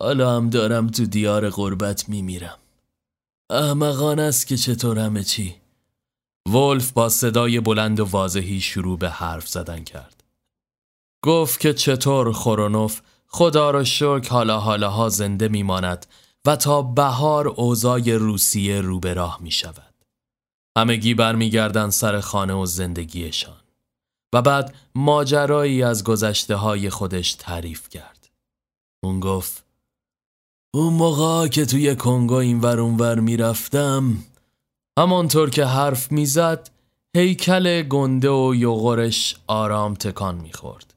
حالا 0.00 0.36
هم 0.36 0.50
دارم 0.50 0.88
تو 0.88 1.06
دیار 1.06 1.50
غربت 1.50 2.08
میمیرم 2.08 2.58
احمقان 3.50 4.18
است 4.18 4.46
که 4.46 4.56
چطور 4.56 4.98
همه 4.98 5.24
چی 5.24 5.56
ولف 6.48 6.92
با 6.92 7.08
صدای 7.08 7.60
بلند 7.60 8.00
و 8.00 8.04
واضحی 8.04 8.60
شروع 8.60 8.98
به 8.98 9.10
حرف 9.10 9.48
زدن 9.48 9.84
کرد 9.84 10.24
گفت 11.24 11.60
که 11.60 11.74
چطور 11.74 12.32
خورونوف 12.32 13.00
خدا 13.26 13.70
را 13.70 13.84
شکر 13.84 14.28
حالا 14.30 14.60
حالاها 14.60 15.08
زنده 15.08 15.48
میماند 15.48 16.06
و 16.46 16.56
تا 16.56 16.82
بهار 16.82 17.48
اوضاع 17.48 18.16
روسیه 18.16 18.80
رو 18.80 19.00
به 19.00 19.14
راه 19.14 19.38
می 19.42 19.50
شود. 19.50 19.94
همگی 20.78 21.14
برمیگردند 21.14 21.90
سر 21.90 22.20
خانه 22.20 22.54
و 22.54 22.66
زندگیشان 22.66 23.60
و 24.34 24.42
بعد 24.42 24.74
ماجرایی 24.94 25.82
از 25.82 26.04
گذشته 26.04 26.56
های 26.56 26.90
خودش 26.90 27.34
تعریف 27.34 27.88
کرد. 27.88 28.28
اون 29.04 29.20
گفت 29.20 29.63
اون 30.74 30.92
موقع 30.92 31.48
که 31.48 31.66
توی 31.66 31.96
کنگو 31.96 32.34
این 32.34 32.60
ور 32.60 32.80
اونور 32.80 33.20
می‌رفتم 33.20 34.24
همانطور 34.98 35.50
که 35.50 35.64
حرف 35.64 36.12
می‌زد 36.12 36.70
هیکل 37.16 37.82
گنده 37.82 38.30
و 38.30 38.54
یغورش 38.54 39.36
آرام 39.46 39.94
تکان 39.94 40.34
می‌خورد. 40.34 40.94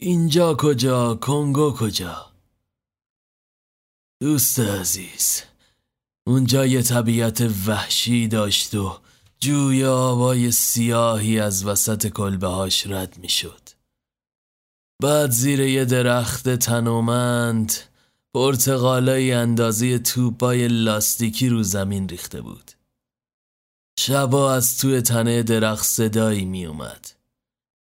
اینجا 0.00 0.54
کجا 0.54 1.14
کنگو 1.14 1.72
کجا 1.72 2.26
دوست 4.20 4.60
عزیز 4.60 5.42
اونجا 6.26 6.66
یه 6.66 6.82
طبیعت 6.82 7.40
وحشی 7.66 8.28
داشت 8.28 8.74
و 8.74 8.98
جوی 9.40 9.84
آبای 9.84 10.52
سیاهی 10.52 11.40
از 11.40 11.64
وسط 11.64 12.06
کلبه 12.06 12.46
هاش 12.48 12.86
رد 12.86 13.18
می 13.18 13.28
شد. 13.28 13.65
بعد 15.02 15.30
زیر 15.30 15.60
یه 15.60 15.84
درخت 15.84 16.48
تنومند 16.54 17.72
پرتقالای 18.34 19.32
اندازه 19.32 19.98
توپای 19.98 20.68
لاستیکی 20.68 21.48
رو 21.48 21.62
زمین 21.62 22.08
ریخته 22.08 22.40
بود. 22.40 22.70
شبا 23.98 24.52
از 24.52 24.78
توی 24.78 25.00
تنه 25.00 25.42
درخت 25.42 25.86
صدایی 25.86 26.44
می 26.44 26.66
اومد. 26.66 27.10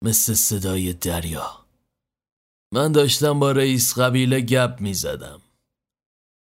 مثل 0.03 0.33
صدای 0.33 0.93
دریا. 0.93 1.65
من 2.73 2.91
داشتم 2.91 3.39
با 3.39 3.51
رئیس 3.51 3.99
قبیله 3.99 4.41
گپ 4.41 4.81
می 4.81 4.93
زدم. 4.93 5.41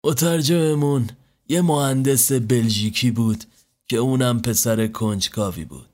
مترجممون 0.04 1.10
یه 1.48 1.62
مهندس 1.62 2.32
بلژیکی 2.32 3.10
بود 3.10 3.44
که 3.88 3.96
اونم 3.96 4.42
پسر 4.42 4.86
کنجکاوی 4.86 5.64
بود. 5.64 5.91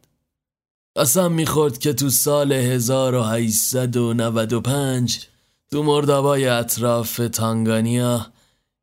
قسم 0.99 1.33
می‌خورد 1.33 1.79
که 1.79 1.93
تو 1.93 2.11
سال 2.11 2.53
1895 2.53 5.27
تو 5.71 5.83
مردابای 5.83 6.47
اطراف 6.47 7.21
تانگانیا 7.33 8.27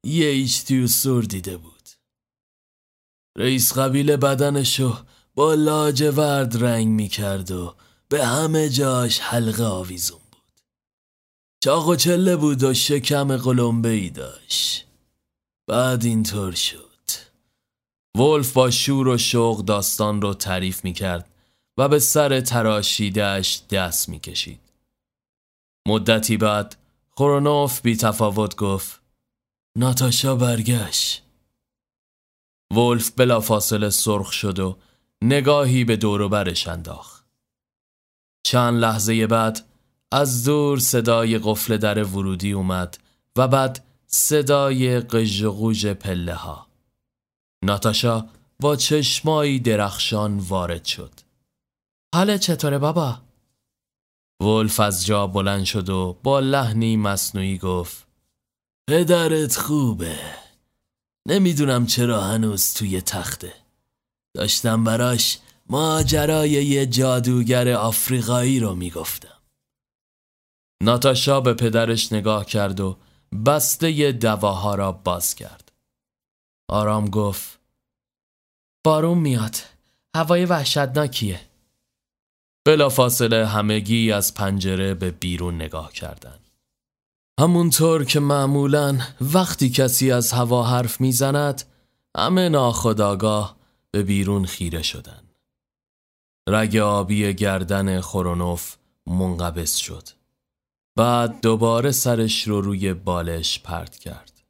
یه 0.05 0.27
ایچتیو 0.27 0.87
سور 0.87 1.23
دیده 1.23 1.57
بود. 1.57 1.89
رئیس 3.37 3.77
قبیله 3.77 4.17
بدنشو 4.17 4.97
با 5.35 5.53
لاجورد 5.53 6.63
رنگ 6.63 6.87
می‌کرد 6.87 7.51
و 7.51 7.75
به 8.09 8.25
همه 8.25 8.69
جاش 8.69 9.19
حلقه 9.19 9.63
آویزون 9.63 10.19
بود. 10.31 10.61
چاق 11.63 11.87
و 11.87 11.95
چله 11.95 12.35
بود 12.35 12.63
و 12.63 12.73
شکم 12.73 13.37
قلمبه 13.37 13.89
ای 13.89 14.09
داشت. 14.09 14.85
بعد 15.67 16.05
اینطور 16.05 16.51
شد. 16.51 16.85
ولف 18.17 18.53
با 18.53 18.71
شور 18.71 19.07
و 19.07 19.17
شوق 19.17 19.65
داستان 19.65 20.21
رو 20.21 20.33
تعریف 20.33 20.83
می 20.83 20.93
کرد 20.93 21.34
و 21.77 21.87
به 21.87 21.99
سر 21.99 22.41
تراشیدهش 22.41 23.61
دست 23.69 24.09
می 24.09 24.19
کشید. 24.19 24.59
مدتی 25.87 26.37
بعد 26.37 26.75
خورونوف 27.11 27.81
بی 27.81 27.95
تفاوت 27.97 28.55
گفت 28.55 29.01
ناتاشا 29.77 30.35
برگشت. 30.35 31.23
ولف 32.73 33.11
بلا 33.11 33.39
فاصله 33.39 33.89
سرخ 33.89 34.31
شد 34.31 34.59
و 34.59 34.77
نگاهی 35.23 35.83
به 35.83 35.95
دور 35.95 36.27
برش 36.27 36.67
انداخت. 36.67 37.25
چند 38.45 38.79
لحظه 38.79 39.27
بعد 39.27 39.65
از 40.11 40.43
دور 40.45 40.79
صدای 40.79 41.37
قفل 41.37 41.77
در 41.77 42.03
ورودی 42.03 42.51
اومد 42.51 42.97
و 43.35 43.47
بعد 43.47 43.85
صدای 44.07 44.99
قژقوژ 44.99 45.85
پله 45.85 46.33
ها. 46.33 46.67
ناتاشا 47.65 48.25
با 48.59 48.75
چشمایی 48.75 49.59
درخشان 49.59 50.37
وارد 50.37 50.85
شد. 50.85 51.24
حال 52.15 52.37
چطوره 52.37 52.77
بابا؟ 52.77 53.21
ولف 54.41 54.79
از 54.79 55.05
جا 55.05 55.27
بلند 55.27 55.63
شد 55.63 55.89
و 55.89 56.17
با 56.23 56.39
لحنی 56.39 56.97
مصنوعی 56.97 57.57
گفت 57.57 58.07
پدرت 58.89 59.55
خوبه. 59.55 60.19
نمی‌دونم 61.27 61.85
چرا 61.85 62.21
هنوز 62.21 62.73
توی 62.73 63.01
تخته. 63.01 63.53
داشتم 64.35 64.83
براش 64.83 65.39
ماجرای 65.69 66.49
یه 66.49 66.85
جادوگر 66.85 67.73
آفریقایی 67.73 68.59
رو 68.59 68.75
می‌گفتم. 68.75 69.41
ناتاشا 70.83 71.41
به 71.41 71.53
پدرش 71.53 72.13
نگاه 72.13 72.45
کرد 72.45 72.79
و 72.79 72.97
بسته 73.45 74.11
دواها 74.11 74.75
را 74.75 74.91
باز 74.91 75.35
کرد. 75.35 75.71
آرام 76.69 77.09
گفت 77.09 77.59
بارون 78.85 79.17
میاد. 79.17 79.55
هوای 80.15 80.45
وحشتناکیه. 80.45 81.44
بلا 82.65 82.89
فاصله 82.89 83.45
همگی 83.47 84.11
از 84.11 84.33
پنجره 84.33 84.93
به 84.93 85.11
بیرون 85.11 85.55
نگاه 85.55 85.93
کردند. 85.93 86.49
همونطور 87.39 88.05
که 88.05 88.19
معمولا 88.19 88.99
وقتی 89.21 89.69
کسی 89.69 90.11
از 90.11 90.31
هوا 90.31 90.63
حرف 90.63 91.01
می‌زند 91.01 91.63
همه 92.17 92.49
ناخداگاه 92.49 93.55
به 93.91 94.03
بیرون 94.03 94.45
خیره 94.45 94.81
شدن. 94.81 95.21
رگ 96.49 96.77
آبی 96.77 97.33
گردن 97.33 98.01
خورونوف 98.01 98.75
منقبض 99.07 99.75
شد. 99.75 100.09
بعد 100.95 101.41
دوباره 101.41 101.91
سرش 101.91 102.47
رو 102.47 102.61
روی 102.61 102.93
بالش 102.93 103.59
پرت 103.59 103.97
کرد. 103.97 104.43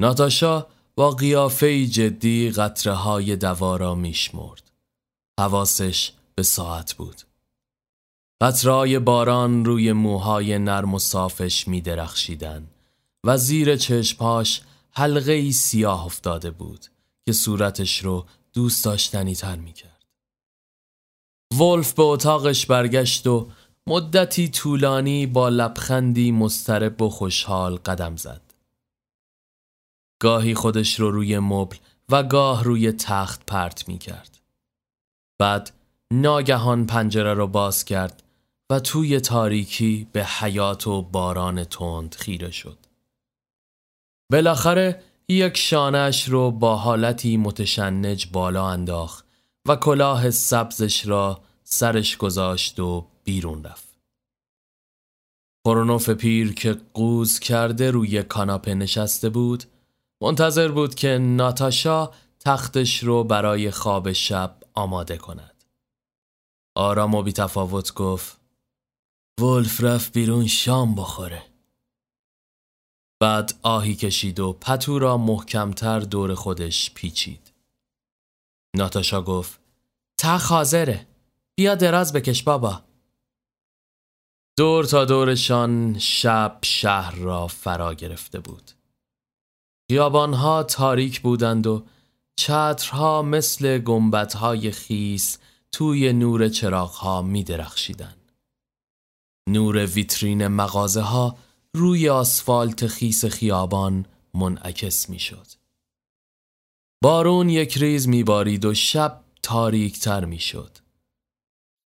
ناتاشا 0.00 0.66
با 0.96 1.10
قیافه 1.10 1.86
جدی 1.86 2.50
قطره 2.50 2.92
های 2.92 3.36
دوا 3.36 3.76
را 3.76 3.94
میشمرد. 3.94 4.70
حواسش 5.40 6.12
به 6.34 6.42
ساعت 6.42 6.94
بود. 6.94 7.22
قطرهای 8.40 8.98
باران 8.98 9.64
روی 9.64 9.92
موهای 9.92 10.58
نرم 10.58 10.94
و 10.94 10.98
صافش 10.98 11.68
می 11.68 11.80
درخشیدن 11.80 12.66
و 13.26 13.36
زیر 13.36 13.76
چشمهاش 13.76 14.62
حلقه 14.90 15.32
ای 15.32 15.52
سیاه 15.52 16.04
افتاده 16.04 16.50
بود 16.50 16.86
که 17.26 17.32
صورتش 17.32 17.98
رو 17.98 18.26
دوست 18.52 18.84
داشتنی 18.84 19.34
تر 19.34 19.56
می 19.56 19.72
کرد. 19.72 20.04
ولف 21.60 21.92
به 21.92 22.02
اتاقش 22.02 22.66
برگشت 22.66 23.26
و 23.26 23.48
مدتی 23.86 24.48
طولانی 24.48 25.26
با 25.26 25.48
لبخندی 25.48 26.32
مسترب 26.32 27.02
و 27.02 27.08
خوشحال 27.08 27.76
قدم 27.76 28.16
زد. 28.16 28.40
گاهی 30.20 30.54
خودش 30.54 31.00
رو 31.00 31.10
روی 31.10 31.38
مبل 31.38 31.76
و 32.08 32.22
گاه 32.22 32.64
روی 32.64 32.92
تخت 32.92 33.46
پرت 33.46 33.88
می 33.88 33.98
کرد. 33.98 34.38
بعد 35.38 35.72
ناگهان 36.12 36.86
پنجره 36.86 37.34
را 37.34 37.46
باز 37.46 37.84
کرد 37.84 38.22
و 38.70 38.80
توی 38.80 39.20
تاریکی 39.20 40.08
به 40.12 40.24
حیات 40.24 40.86
و 40.86 41.02
باران 41.02 41.64
تند 41.64 42.14
خیره 42.14 42.50
شد. 42.50 42.78
بالاخره 44.32 45.02
یک 45.28 45.56
شانش 45.56 46.28
رو 46.28 46.50
با 46.50 46.76
حالتی 46.76 47.36
متشنج 47.36 48.28
بالا 48.32 48.68
انداخت 48.68 49.24
و 49.68 49.76
کلاه 49.76 50.30
سبزش 50.30 51.06
را 51.06 51.40
سرش 51.64 52.16
گذاشت 52.16 52.80
و 52.80 53.06
بیرون 53.24 53.64
رفت. 53.64 53.94
خورونوف 55.66 56.10
پیر 56.10 56.54
که 56.54 56.76
قوز 56.94 57.38
کرده 57.38 57.90
روی 57.90 58.22
کاناپه 58.22 58.74
نشسته 58.74 59.28
بود 59.28 59.64
منتظر 60.22 60.68
بود 60.68 60.94
که 60.94 61.18
ناتاشا 61.18 62.10
تختش 62.40 63.02
رو 63.02 63.24
برای 63.24 63.70
خواب 63.70 64.12
شب 64.12 64.56
آماده 64.74 65.16
کند. 65.16 65.53
آرام 66.76 67.14
و 67.14 67.22
بی 67.22 67.32
تفاوت 67.32 67.94
گفت 67.94 68.40
ولف 69.40 69.80
رفت 69.80 70.12
بیرون 70.12 70.46
شام 70.46 70.94
بخوره. 70.94 71.42
بعد 73.20 73.58
آهی 73.62 73.94
کشید 73.94 74.40
و 74.40 74.52
پتو 74.52 74.98
را 74.98 75.16
محکمتر 75.16 76.00
دور 76.00 76.34
خودش 76.34 76.94
پیچید. 76.94 77.52
ناتاشا 78.76 79.22
گفت 79.22 79.60
تخ 80.20 80.48
حاضره 80.52 81.06
بیا 81.56 81.74
دراز 81.74 82.12
بکش 82.12 82.42
بابا. 82.42 82.82
دور 84.58 84.84
تا 84.84 85.04
دورشان 85.04 85.98
شب 85.98 86.58
شهر 86.62 87.14
را 87.14 87.46
فرا 87.46 87.94
گرفته 87.94 88.40
بود. 88.40 88.70
خیابانها 89.90 90.62
تاریک 90.62 91.20
بودند 91.20 91.66
و 91.66 91.84
چترها 92.36 93.22
مثل 93.22 93.78
گمبتهای 93.78 94.70
خیس 94.70 95.38
توی 95.74 96.12
نور 96.12 96.48
چراغها 96.48 97.22
می 97.22 97.44
درخشیدن. 97.44 98.14
نور 99.48 99.86
ویترین 99.86 100.46
مغازه 100.46 101.00
ها 101.00 101.36
روی 101.76 102.08
آسفالت 102.08 102.86
خیس 102.86 103.24
خیابان 103.24 104.06
منعکس 104.34 105.10
می 105.10 105.18
شد. 105.18 105.46
بارون 107.02 107.48
یک 107.48 107.78
ریز 107.78 108.08
می 108.08 108.24
بارید 108.24 108.64
و 108.64 108.74
شب 108.74 109.20
تاریک 109.42 109.98
تر 109.98 110.24
می 110.24 110.38
شد. 110.38 110.78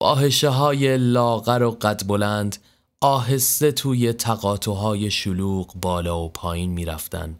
باهشه 0.00 0.48
های 0.48 0.96
لاغر 0.96 1.62
و 1.62 1.70
قد 1.70 2.06
بلند 2.06 2.56
آهسته 3.00 3.72
توی 3.72 4.12
تقاطوهای 4.12 5.10
شلوغ 5.10 5.74
بالا 5.74 6.20
و 6.20 6.28
پایین 6.28 6.70
می‌رفتن 6.70 7.38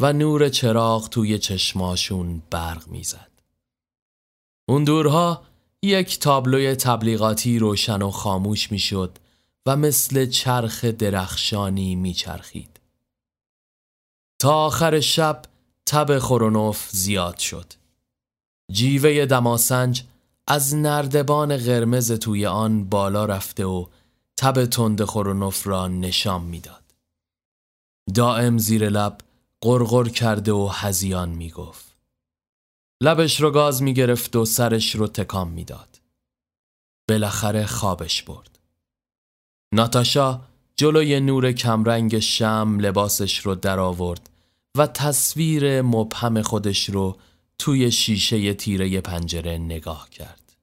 و 0.00 0.12
نور 0.12 0.48
چراغ 0.48 1.08
توی 1.08 1.38
چشماشون 1.38 2.42
برق 2.50 2.88
می‌زد. 2.88 3.30
اون 4.68 4.84
دورها 4.84 5.53
یک 5.84 6.18
تابلوی 6.18 6.74
تبلیغاتی 6.74 7.58
روشن 7.58 8.02
و 8.02 8.10
خاموش 8.10 8.72
می‌شد 8.72 9.18
و 9.66 9.76
مثل 9.76 10.26
چرخ 10.26 10.84
درخشانی 10.84 11.94
میچرخید. 11.94 12.80
تا 14.38 14.54
آخر 14.54 15.00
شب 15.00 15.42
تب 15.86 16.18
خورونوف 16.18 16.90
زیاد 16.90 17.38
شد. 17.38 17.72
جیوه 18.72 19.26
دماسنج 19.26 20.04
از 20.46 20.74
نردبان 20.74 21.56
قرمز 21.56 22.12
توی 22.12 22.46
آن 22.46 22.84
بالا 22.84 23.24
رفته 23.24 23.64
و 23.64 23.86
تب 24.36 24.64
تند 24.64 25.04
خورونوف 25.04 25.66
را 25.66 25.88
نشان 25.88 26.42
می‌داد. 26.42 26.84
دائم 28.14 28.58
زیر 28.58 28.88
لب 28.88 29.18
قرقر 29.60 30.08
کرده 30.08 30.52
و 30.52 30.68
هزیان 30.72 31.28
می‌گفت. 31.28 31.93
لبش 33.00 33.40
رو 33.40 33.50
گاز 33.50 33.82
می‌گرفت 33.82 34.36
و 34.36 34.44
سرش 34.44 34.94
رو 34.94 35.06
تکام 35.06 35.50
می‌داد. 35.50 36.00
بالاخره 37.08 37.66
خوابش 37.66 38.22
برد. 38.22 38.58
ناتاشا 39.74 40.40
جلوی 40.76 41.20
نور 41.20 41.52
کمرنگ 41.52 42.18
شم 42.18 42.76
لباسش 42.80 43.38
رو 43.38 43.54
درآورد 43.54 44.30
و 44.76 44.86
تصویر 44.86 45.82
مبهم 45.82 46.42
خودش 46.42 46.88
رو 46.88 47.16
توی 47.58 47.90
شیشه 47.90 48.54
تیره 48.54 49.00
پنجره 49.00 49.58
نگاه 49.58 50.10
کرد. 50.10 50.56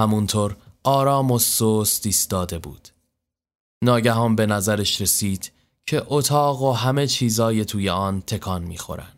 همونطور 0.00 0.56
آرام 0.84 1.30
و 1.30 1.38
سست 1.38 2.06
ایستاده 2.06 2.58
بود. 2.58 2.88
ناگهان 3.82 4.36
به 4.36 4.46
نظرش 4.46 5.00
رسید 5.00 5.52
که 5.86 6.02
اتاق 6.06 6.62
و 6.62 6.72
همه 6.72 7.06
چیزای 7.06 7.64
توی 7.64 7.88
آن 7.88 8.20
تکان 8.20 8.62
می‌خورن. 8.62 9.12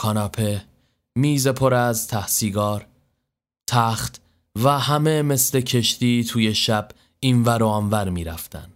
کاناپه، 0.00 0.64
میز 1.14 1.48
پر 1.48 1.74
از 1.74 2.08
تحسیگار، 2.08 2.86
تخت 3.66 4.20
و 4.56 4.78
همه 4.78 5.22
مثل 5.22 5.60
کشتی 5.60 6.24
توی 6.24 6.54
شب 6.54 6.88
اینور 7.20 7.62
و 7.62 7.66
آنور 7.66 8.08
می‌رفتن. 8.08 8.72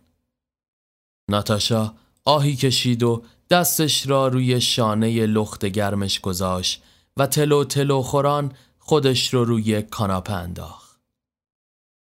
ناتاشا 1.30 1.94
آهی 2.24 2.56
کشید 2.56 3.02
و 3.02 3.22
دستش 3.50 4.06
را 4.06 4.28
روی 4.28 4.60
شانه 4.60 5.26
لخت 5.26 5.64
گرمش 5.64 6.20
گذاشت 6.20 6.82
و 7.16 7.26
تلو 7.26 7.64
تلو 7.64 8.02
خوران 8.02 8.52
خودش 8.78 9.34
رو 9.34 9.44
روی 9.44 9.82
کاناپه 9.82 10.32
انداخت. 10.32 11.00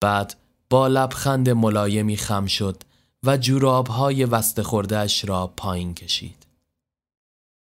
بعد 0.00 0.36
با 0.70 0.88
لبخند 0.88 1.50
ملایمی 1.50 2.16
خم 2.16 2.46
شد 2.46 2.82
و 3.22 3.36
جورابهای 3.36 4.24
وست 4.24 4.62
خوردهش 4.62 5.24
را 5.24 5.46
پایین 5.46 5.94
کشید. 5.94 6.37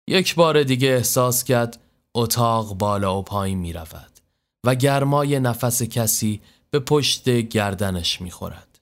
یک 0.09 0.35
بار 0.35 0.63
دیگه 0.63 0.89
احساس 0.89 1.45
کرد 1.45 1.81
اتاق 2.15 2.75
بالا 2.75 3.19
و 3.19 3.23
پایین 3.23 3.59
می 3.59 3.73
رود 3.73 4.21
و 4.67 4.75
گرمای 4.75 5.41
نفس 5.41 5.83
کسی 5.83 6.41
به 6.71 6.79
پشت 6.79 7.29
گردنش 7.29 8.21
می 8.21 8.31
خورد. 8.31 8.81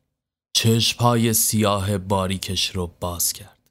چشمهای 0.56 1.34
سیاه 1.34 1.98
باریکش 1.98 2.70
رو 2.70 2.90
باز 3.00 3.32
کرد. 3.32 3.70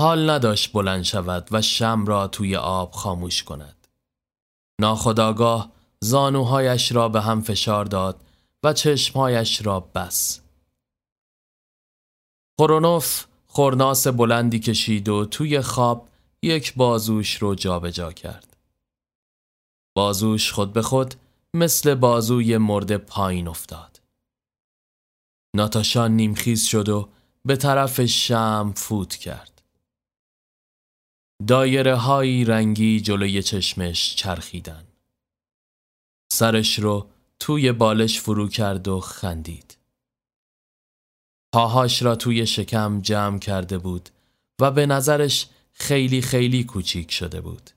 حال 0.00 0.30
نداشت 0.30 0.72
بلند 0.72 1.02
شود 1.02 1.48
و 1.50 1.62
شم 1.62 2.06
را 2.06 2.28
توی 2.28 2.56
آب 2.56 2.92
خاموش 2.92 3.42
کند. 3.42 3.88
ناخداگاه 4.80 5.72
زانوهایش 6.00 6.92
را 6.92 7.08
به 7.08 7.20
هم 7.20 7.42
فشار 7.42 7.84
داد 7.84 8.20
و 8.64 8.72
چشمهایش 8.72 9.66
را 9.66 9.80
بس. 9.80 10.40
خورونوف 12.58 13.24
خورناس 13.46 14.06
بلندی 14.06 14.58
کشید 14.58 15.08
و 15.08 15.24
توی 15.24 15.60
خواب 15.60 16.08
یک 16.42 16.74
بازوش 16.74 17.34
رو 17.36 17.54
جابجا 17.54 17.90
جا 17.90 18.12
کرد. 18.12 18.56
بازوش 19.96 20.52
خود 20.52 20.72
به 20.72 20.82
خود 20.82 21.14
مثل 21.54 21.94
بازوی 21.94 22.58
مرد 22.58 22.96
پایین 22.96 23.48
افتاد. 23.48 24.00
ناتاشا 25.56 26.08
نیمخیز 26.08 26.64
شد 26.64 26.88
و 26.88 27.08
به 27.44 27.56
طرف 27.56 28.04
شم 28.04 28.72
فوت 28.76 29.16
کرد. 29.16 29.62
دایره 31.48 31.96
های 31.96 32.44
رنگی 32.44 33.00
جلوی 33.00 33.42
چشمش 33.42 34.16
چرخیدن. 34.16 34.84
سرش 36.32 36.78
رو 36.78 37.10
توی 37.40 37.72
بالش 37.72 38.20
فرو 38.20 38.48
کرد 38.48 38.88
و 38.88 39.00
خندید. 39.00 39.78
پاهاش 41.54 42.02
را 42.02 42.16
توی 42.16 42.46
شکم 42.46 43.00
جمع 43.00 43.38
کرده 43.38 43.78
بود 43.78 44.08
و 44.60 44.70
به 44.70 44.86
نظرش 44.86 45.48
خیلی 45.80 46.22
خیلی 46.22 46.64
کوچیک 46.64 47.10
شده 47.10 47.40
بود. 47.40 47.70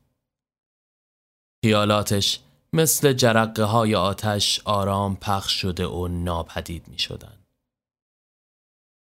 خیالاتش 1.64 2.40
مثل 2.74 3.14
جرقه 3.14 3.64
های 3.64 3.96
آتش 3.96 4.62
آرام 4.66 5.16
پخش 5.16 5.62
شده 5.62 5.88
و 5.88 6.08
ناپدید 6.08 6.88
می 6.88 7.00
شدن. 7.00 7.38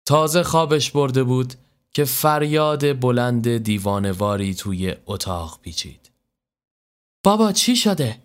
تازه 0.08 0.43
خوابش 0.43 0.91
برده 0.91 1.23
بود 1.23 1.54
که 1.93 2.06
فریاد 2.06 3.00
بلند 3.00 3.58
دیوانواری 3.58 4.56
توی 4.56 4.95
اتاق 5.06 5.60
پیچید. 5.62 6.12
بابا 7.23 7.52
چی 7.52 7.76
شده؟ 7.76 8.21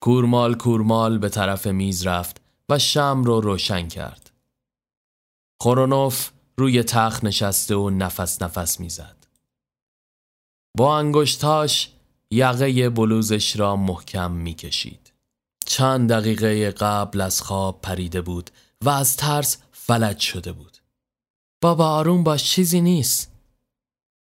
کورمال 0.00 0.54
کورمال 0.54 1.18
به 1.18 1.28
طرف 1.28 1.66
میز 1.66 2.06
رفت 2.06 2.40
و 2.68 2.78
شم 2.78 3.22
رو 3.24 3.40
روشن 3.40 3.88
کرد. 3.88 4.30
خورونوف 5.60 6.30
روی 6.56 6.82
تخت 6.82 7.24
نشسته 7.24 7.76
و 7.76 7.90
نفس 7.90 8.42
نفس 8.42 8.80
می‌زد. 8.80 9.17
با 10.78 10.98
انگشتاش 10.98 11.90
یقه 12.30 12.90
بلوزش 12.90 13.56
را 13.56 13.76
محکم 13.76 14.30
می‌کشید. 14.30 15.12
چند 15.66 16.12
دقیقه 16.12 16.70
قبل 16.70 17.20
از 17.20 17.42
خواب 17.42 17.80
پریده 17.80 18.20
بود 18.20 18.50
و 18.84 18.88
از 18.88 19.16
ترس 19.16 19.58
فلج 19.72 20.18
شده 20.18 20.52
بود. 20.52 20.78
بابا 21.62 21.88
آروم 21.88 22.24
باش 22.24 22.44
چیزی 22.44 22.80
نیست. 22.80 23.32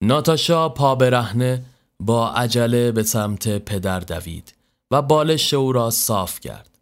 ناتاشا 0.03 0.69
پا 0.69 0.95
برهنه 0.95 1.65
با 1.99 2.31
عجله 2.31 2.91
به 2.91 3.03
سمت 3.03 3.57
پدر 3.57 3.99
دوید 3.99 4.55
و 4.91 5.01
بالش 5.01 5.53
او 5.53 5.71
را 5.71 5.89
صاف 5.89 6.39
کرد. 6.39 6.79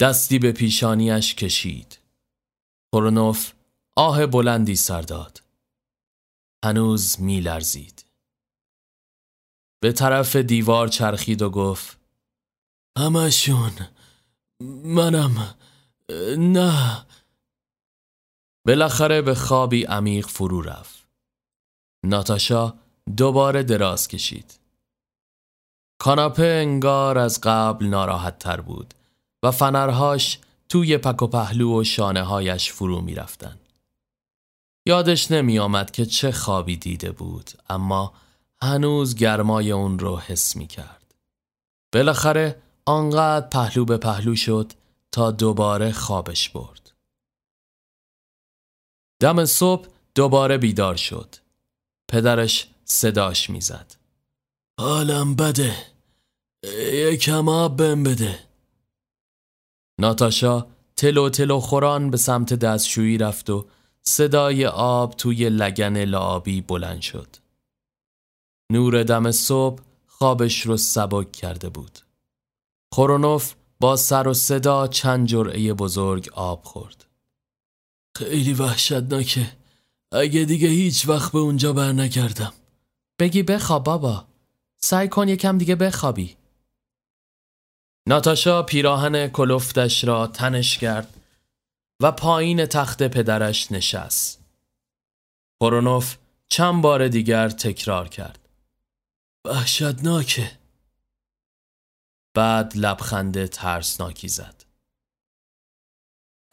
دستی 0.00 0.38
به 0.38 0.52
پیشانیش 0.52 1.34
کشید. 1.34 1.98
خورونوف 2.94 3.52
آه 3.96 4.26
بلندی 4.26 4.76
سر 4.76 5.02
داد. 5.02 5.42
هنوز 6.64 7.20
می 7.20 7.40
لرزید. 7.40 8.01
به 9.82 9.92
طرف 9.92 10.36
دیوار 10.36 10.88
چرخید 10.88 11.42
و 11.42 11.50
گفت 11.50 11.98
همشون 12.98 13.72
منم 14.84 15.54
نه 16.38 17.06
بالاخره 18.66 19.22
به 19.22 19.34
خوابی 19.34 19.84
عمیق 19.84 20.26
فرو 20.26 20.62
رفت. 20.62 21.08
ناتاشا 22.04 22.74
دوباره 23.16 23.62
دراز 23.62 24.08
کشید. 24.08 24.60
کاناپه 25.98 26.42
انگار 26.42 27.18
از 27.18 27.40
قبل 27.42 27.86
ناراحت 27.86 28.38
تر 28.38 28.60
بود 28.60 28.94
و 29.42 29.50
فنرهاش 29.50 30.38
توی 30.68 30.98
پک 30.98 31.22
و 31.22 31.26
پهلو 31.26 31.80
و 31.80 31.84
شانه 31.84 32.22
هایش 32.22 32.72
فرو 32.72 33.00
می 33.00 33.14
رفتن. 33.14 33.58
یادش 34.86 35.30
نمی 35.30 35.58
آمد 35.58 35.90
که 35.90 36.06
چه 36.06 36.32
خوابی 36.32 36.76
دیده 36.76 37.12
بود 37.12 37.50
اما 37.68 38.12
هنوز 38.62 39.14
گرمای 39.14 39.72
اون 39.72 39.98
رو 39.98 40.18
حس 40.18 40.56
می 40.56 40.66
کرد. 40.66 41.14
بالاخره 41.94 42.62
آنقدر 42.86 43.48
پهلو 43.48 43.84
به 43.84 43.96
پهلو 43.96 44.36
شد 44.36 44.72
تا 45.12 45.30
دوباره 45.30 45.92
خوابش 45.92 46.48
برد. 46.48 46.92
دم 49.20 49.44
صبح 49.44 49.88
دوباره 50.14 50.58
بیدار 50.58 50.96
شد. 50.96 51.34
پدرش 52.10 52.68
صداش 52.84 53.50
می‌زد. 53.50 53.96
حالم 54.80 55.34
بده. 55.34 55.76
یکم 56.92 57.48
آب 57.48 57.76
بهم 57.76 58.02
بده. 58.02 58.38
ناتاشا 60.00 60.66
تلو 60.96 61.28
تلو 61.28 61.60
خوران 61.60 62.10
به 62.10 62.16
سمت 62.16 62.54
دستشویی 62.54 63.18
رفت 63.18 63.50
و 63.50 63.66
صدای 64.02 64.66
آب 64.66 65.14
توی 65.14 65.48
لگن 65.48 65.96
لعابی 65.96 66.60
بلند 66.60 67.00
شد. 67.00 67.41
نور 68.72 69.02
دم 69.02 69.30
صبح 69.30 69.82
خوابش 70.06 70.66
رو 70.66 70.76
سبک 70.76 71.32
کرده 71.32 71.68
بود. 71.68 71.98
خورونوف 72.92 73.54
با 73.80 73.96
سر 73.96 74.28
و 74.28 74.34
صدا 74.34 74.86
چند 74.86 75.26
جرعه 75.26 75.72
بزرگ 75.72 76.28
آب 76.32 76.64
خورد. 76.64 77.04
خیلی 78.16 78.52
وحشتناکه. 78.52 79.52
اگه 80.12 80.44
دیگه 80.44 80.68
هیچ 80.68 81.08
وقت 81.08 81.32
به 81.32 81.38
اونجا 81.38 81.72
بر 81.72 81.92
نکردم. 81.92 82.52
بگی 83.18 83.42
بخواب 83.42 83.84
بابا. 83.84 84.24
سعی 84.78 85.08
کن 85.08 85.28
یکم 85.28 85.58
دیگه 85.58 85.74
بخوابی. 85.74 86.36
ناتاشا 88.08 88.62
پیراهن 88.62 89.28
کلفتش 89.28 90.04
را 90.04 90.26
تنش 90.26 90.78
کرد 90.78 91.14
و 92.00 92.12
پایین 92.12 92.66
تخت 92.66 93.02
پدرش 93.02 93.72
نشست. 93.72 94.40
پرونوف 95.60 96.16
چند 96.48 96.82
بار 96.82 97.08
دیگر 97.08 97.48
تکرار 97.48 98.08
کرد. 98.08 98.41
وحشتناکه. 99.46 100.58
بعد 102.36 102.76
لبخند 102.76 103.46
ترسناکی 103.46 104.28
زد. 104.28 104.64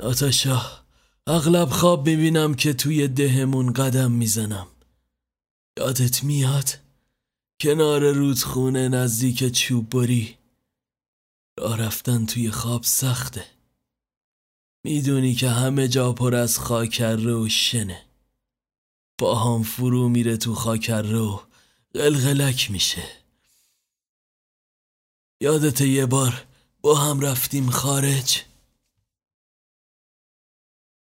ناتاشا 0.02 0.62
اغلب 1.28 1.70
خواب 1.70 2.10
می‌بینم 2.10 2.54
که 2.54 2.74
توی 2.74 3.08
دهمون 3.08 3.74
قدم 3.74 4.12
می‌زنم. 4.12 4.68
یادت 5.80 6.24
میاد؟ 6.24 6.70
کنار 7.62 8.12
رودخونه 8.12 8.88
نزدیک 8.88 9.52
چوب 9.52 9.90
بری 9.90 10.38
راه 11.60 11.78
رفتن 11.78 12.26
توی 12.26 12.52
خواب 12.52 12.84
سخته 12.84 13.46
می‌دونی 14.86 15.34
که 15.34 15.50
همه 15.50 15.88
جا 15.88 16.14
پر 16.14 16.36
از 16.36 16.60
خاکره 16.60 17.34
و 17.34 17.50
شنه 17.50 18.06
هم 19.22 19.64
فرو 19.64 20.10
میره 20.10 20.38
تو 20.38 20.56
خاکره 20.56 21.20
و 21.20 21.40
قلقلک 21.94 22.72
میشه. 22.72 23.04
یادت 25.42 25.82
یه 25.82 26.06
بار 26.06 26.46
با 26.82 26.96
هم 26.96 27.20
رفتیم 27.20 27.70
خارج؟ 27.70 28.44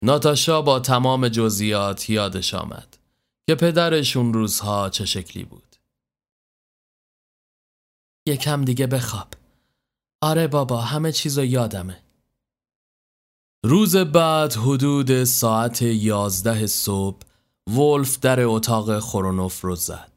ناتاشا 0.04 0.62
با 0.62 0.80
تمام 0.80 1.28
جزئیات 1.28 2.10
یادش 2.10 2.54
آمد 2.54 2.96
که 3.46 3.54
پدرش 3.54 4.16
اون 4.16 4.32
روزها 4.32 4.90
چه 4.90 5.04
شکلی 5.04 5.44
بود. 5.44 5.76
یکم 8.26 8.64
دیگه 8.64 8.86
بخواب. 8.86 9.34
آره 10.22 10.46
بابا 10.48 10.80
همه 10.80 11.12
چیزو 11.12 11.44
یادمه. 11.44 12.02
روز 13.64 13.96
بعد 13.96 14.52
حدود 14.52 15.24
ساعت 15.24 15.82
یازده 15.82 16.66
صبح 16.66 17.22
ولف 17.66 18.18
در 18.18 18.40
اتاق 18.40 18.98
خورونوف 18.98 19.60
رو 19.60 19.76
زد. 19.76 20.09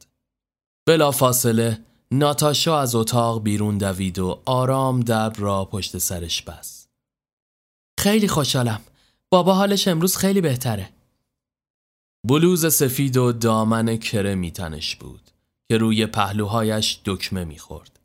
بلا 0.86 1.10
فاصله 1.10 1.80
ناتاشا 2.10 2.80
از 2.80 2.94
اتاق 2.94 3.42
بیرون 3.42 3.78
دوید 3.78 4.18
و 4.18 4.42
آرام 4.44 5.00
در 5.00 5.30
را 5.30 5.64
پشت 5.64 5.98
سرش 5.98 6.42
بست 6.42 6.88
خیلی 8.00 8.28
خوشحالم 8.28 8.80
بابا 9.30 9.54
حالش 9.54 9.88
امروز 9.88 10.16
خیلی 10.16 10.40
بهتره 10.40 10.90
بلوز 12.26 12.74
سفید 12.74 13.16
و 13.16 13.32
دامن 13.32 13.96
کرمی 13.96 14.50
تنش 14.50 14.96
بود 14.96 15.30
که 15.68 15.78
روی 15.78 16.06
پهلوهایش 16.06 17.00
دکمه 17.04 17.44
می‌خورد 17.44 18.00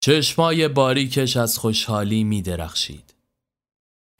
چشمای 0.00 0.68
باریکش 0.68 1.36
از 1.36 1.58
خوشحالی 1.58 2.24
می 2.24 2.42
درخشید. 2.42 3.14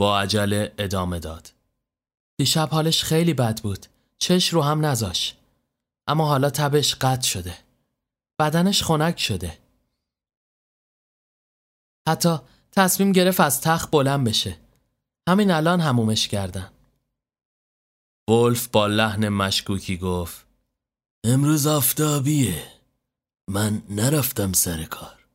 با 0.01 0.21
عجله 0.21 0.75
ادامه 0.79 1.19
داد. 1.19 1.53
دیشب 2.39 2.69
حالش 2.73 3.03
خیلی 3.05 3.35
بد 3.35 3.61
بود. 3.61 3.87
چش 4.19 4.49
رو 4.49 4.63
هم 4.63 4.87
نزاش. 4.87 5.35
اما 6.09 6.27
حالا 6.27 6.51
تبش 6.51 6.95
قطع 6.95 7.27
شده. 7.29 7.59
بدنش 8.41 8.83
خنک 8.83 9.21
شده. 9.21 9.59
حتی 12.09 12.39
تصمیم 12.73 13.13
گرفت 13.13 13.41
از 13.41 13.61
تخت 13.61 13.91
بلند 13.91 14.29
بشه. 14.29 14.59
همین 15.29 15.51
الان 15.51 15.81
همومش 15.81 16.29
کردن. 16.29 16.73
ولف 18.31 18.69
با 18.69 18.87
لحن 18.87 19.29
مشکوکی 19.29 19.97
گفت 19.97 20.47
امروز 21.25 21.67
آفتابیه. 21.67 22.73
من 23.51 23.83
نرفتم 23.91 24.53
سر 24.53 24.85
کار. 24.85 25.27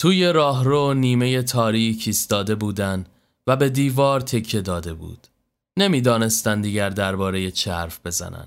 توی 0.00 0.32
راهرو 0.32 0.94
نیمه 0.94 1.42
تاریک 1.42 2.02
ایستاده 2.06 2.54
بودن 2.54 3.06
و 3.46 3.56
به 3.56 3.70
دیوار 3.70 4.20
تکه 4.20 4.60
داده 4.60 4.94
بود. 4.94 5.26
نمی‌دانستند 5.78 6.62
دیگر 6.62 6.90
درباره 6.90 7.50
چه 7.50 7.72
حرف 7.72 8.00
بزنن. 8.06 8.46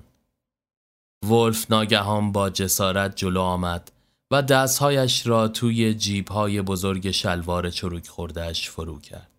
ولف 1.26 1.72
ناگهان 1.72 2.32
با 2.32 2.50
جسارت 2.50 3.16
جلو 3.16 3.42
آمد 3.42 3.92
و 4.32 4.42
دستهایش 4.42 5.28
را 5.28 5.48
توی 5.48 5.94
جیبهای 5.94 6.62
بزرگ 6.62 7.12
شلوار 7.12 7.70
چروک 7.70 8.08
خوردهش 8.08 8.70
فرو 8.70 9.00
کرد. 9.00 9.32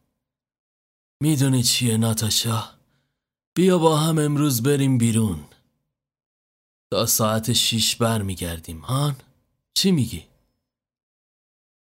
می‌دونی 1.23 1.63
چیه 1.63 1.97
ناتاشا؟ 1.97 2.65
بیا 3.55 3.79
با 3.79 3.97
هم 3.97 4.19
امروز 4.19 4.63
بریم 4.63 4.99
بیرون. 4.99 5.45
تا 6.91 7.07
ساعت 7.07 7.53
شیش 7.53 7.97
بر 7.97 8.23
میگردیم 8.23 8.79
هان؟ 8.79 9.17
چی 9.75 9.91
میگی؟ 9.91 10.27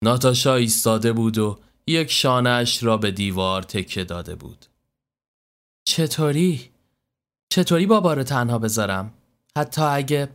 ناتاشا 0.03 0.55
ایستاده 0.55 1.13
بود 1.13 1.37
و 1.37 1.59
یک 1.87 2.11
شانهش 2.11 2.83
را 2.83 2.97
به 2.97 3.11
دیوار 3.11 3.63
تکه 3.63 4.03
داده 4.03 4.35
بود. 4.35 4.65
چطوری؟ 5.89 6.71
چطوری 7.49 7.85
بابا 7.85 8.13
رو 8.13 8.23
تنها 8.23 8.59
بذارم؟ 8.59 9.13
حتی 9.57 9.81
اگه 9.81 10.29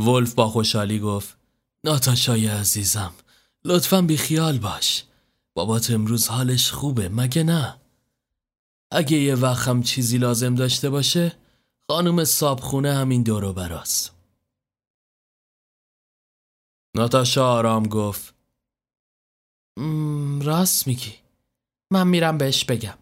ولف 0.00 0.34
با 0.34 0.48
خوشحالی 0.48 0.98
گفت 0.98 1.36
ناتاشای 1.84 2.46
عزیزم 2.46 3.12
لطفا 3.64 4.02
بیخیال 4.02 4.58
باش 4.58 5.04
بابات 5.54 5.90
امروز 5.90 6.28
حالش 6.28 6.70
خوبه 6.70 7.08
مگه 7.08 7.42
نه؟ 7.42 7.80
اگه 8.90 9.16
یه 9.16 9.34
وقت 9.34 9.68
هم 9.68 9.82
چیزی 9.82 10.18
لازم 10.18 10.54
داشته 10.54 10.90
باشه 10.90 11.32
خانم 11.88 12.24
صابخونه 12.24 12.94
همین 12.94 13.22
دورو 13.22 13.52
براست 13.52 14.14
ناتاشا 16.96 17.52
آرام 17.52 17.86
گفت 17.86 18.34
راست 20.42 20.86
میگی 20.86 21.14
من 21.92 22.08
میرم 22.08 22.38
بهش 22.38 22.64
بگم 22.64 22.98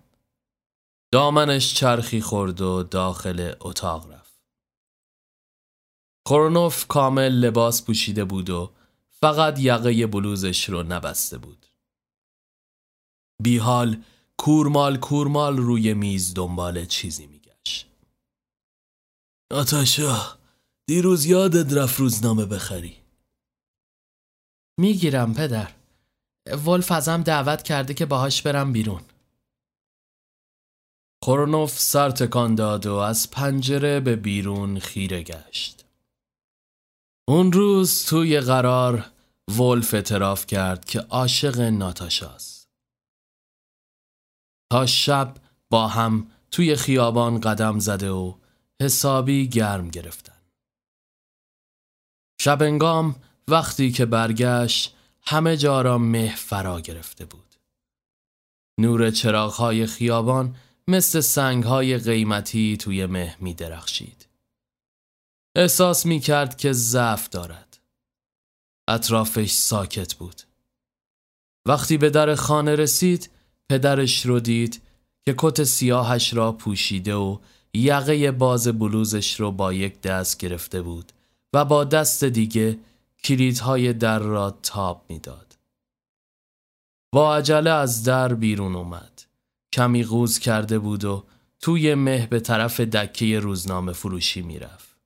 دامنش 1.12 1.74
چرخی 1.74 2.20
خورد 2.20 2.60
و 2.60 2.82
داخل 2.82 3.52
اتاق 3.60 4.12
رفت. 4.12 4.42
کرونوف 6.28 6.86
کامل 6.86 7.32
لباس 7.32 7.84
پوشیده 7.84 8.24
بود 8.24 8.50
و 8.50 8.74
فقط 9.10 9.58
یقه 9.58 10.06
بلوزش 10.06 10.68
رو 10.68 10.82
نبسته 10.82 11.38
بود. 11.38 11.66
بیحال 13.42 14.02
کورمال 14.36 14.96
کورمال 14.96 15.56
روی 15.56 15.94
میز 15.94 16.34
دنبال 16.34 16.84
چیزی 16.84 17.26
میگشت. 17.26 17.86
ناتاشا 19.52 20.38
دیروز 20.86 21.26
یادت 21.26 21.72
رفت 21.72 22.00
روزنامه 22.00 22.44
بخری. 22.44 22.96
می‌گیرم 24.80 25.34
پدر. 25.34 25.74
ولف 26.66 26.92
ازم 26.92 27.22
دعوت 27.22 27.62
کرده 27.62 27.94
که 27.94 28.06
باهاش 28.06 28.42
برم 28.42 28.72
بیرون. 28.72 29.02
خورنوف 31.22 31.78
سر 31.78 32.10
تکان 32.10 32.54
داد 32.54 32.86
و 32.86 32.94
از 32.94 33.30
پنجره 33.30 34.00
به 34.00 34.16
بیرون 34.16 34.78
خیره 34.78 35.22
گشت. 35.22 35.84
اون 37.28 37.52
روز 37.52 38.04
توی 38.04 38.40
قرار 38.40 39.10
ولف 39.50 39.94
اعتراف 39.94 40.46
کرد 40.46 40.84
که 40.84 41.00
عاشق 41.00 41.60
ناتاشاست. 41.60 42.68
تا 44.72 44.86
شب 44.86 45.34
با 45.70 45.88
هم 45.88 46.30
توی 46.50 46.76
خیابان 46.76 47.40
قدم 47.40 47.78
زده 47.78 48.10
و 48.10 48.34
حسابی 48.80 49.48
گرم 49.48 49.88
گرفتن. 49.88 50.42
شبنگام 52.40 53.16
وقتی 53.48 53.92
که 53.92 54.06
برگشت 54.06 54.94
همه 55.22 55.56
جا 55.56 55.82
را 55.82 55.98
مه 55.98 56.36
فرا 56.36 56.80
گرفته 56.80 57.24
بود. 57.24 57.54
نور 58.80 59.10
چراغهای 59.10 59.86
خیابان 59.86 60.56
مثل 60.88 61.20
سنگهای 61.20 61.98
قیمتی 61.98 62.76
توی 62.76 63.06
مه 63.06 63.36
می 63.40 63.54
درخشید. 63.54 64.26
احساس 65.56 66.06
می 66.06 66.20
کرد 66.20 66.56
که 66.56 66.72
ضعف 66.72 67.28
دارد. 67.28 67.78
اطرافش 68.88 69.50
ساکت 69.50 70.14
بود. 70.14 70.42
وقتی 71.66 71.98
به 71.98 72.10
در 72.10 72.34
خانه 72.34 72.74
رسید 72.74 73.30
پدرش 73.70 74.26
رو 74.26 74.40
دید 74.40 74.82
که 75.26 75.34
کت 75.38 75.64
سیاهش 75.64 76.34
را 76.34 76.52
پوشیده 76.52 77.14
و 77.14 77.38
یقه 77.74 78.30
باز 78.30 78.68
بلوزش 78.68 79.40
رو 79.40 79.52
با 79.52 79.72
یک 79.72 80.00
دست 80.00 80.38
گرفته 80.38 80.82
بود 80.82 81.12
و 81.52 81.64
با 81.64 81.84
دست 81.84 82.24
دیگه 82.24 82.78
کلیدهای 83.24 83.92
در 83.92 84.18
را 84.18 84.50
تاب 84.62 85.04
می‌داد. 85.08 85.56
با 87.12 87.36
عجله 87.36 87.70
از 87.70 88.04
در 88.04 88.34
بیرون 88.34 88.76
اومد. 88.76 89.27
کمی 89.78 90.04
غوز 90.04 90.38
کرده 90.38 90.78
بود 90.78 91.04
و 91.04 91.26
توی 91.60 91.94
مه 91.94 92.26
به 92.26 92.40
طرف 92.40 92.80
دکه 92.80 93.40
روزنامه 93.40 93.92
فروشی 93.92 94.42
می‌رفت. 94.42 94.96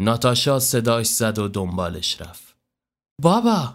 ناتاشا 0.00 0.58
صداش 0.58 1.06
زد 1.06 1.38
و 1.38 1.48
دنبالش 1.48 2.20
رفت. 2.20 2.56
بابا! 3.22 3.74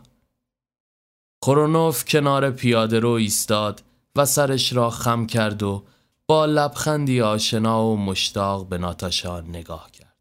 کرونوف 1.45 2.06
کنار 2.06 2.51
پیاده 2.51 2.99
رو 2.99 3.10
ایستاد 3.10 3.84
و 4.15 4.25
سرش 4.25 4.73
را 4.73 4.89
خم 4.89 5.25
کرد 5.25 5.63
و 5.63 5.86
با 6.27 6.45
لبخندی 6.45 7.21
آشنا 7.21 7.86
و 7.86 7.97
مشتاق 7.97 8.69
به 8.69 8.77
ناتاشا 8.77 9.41
نگاه 9.41 9.91
کرد. 9.91 10.17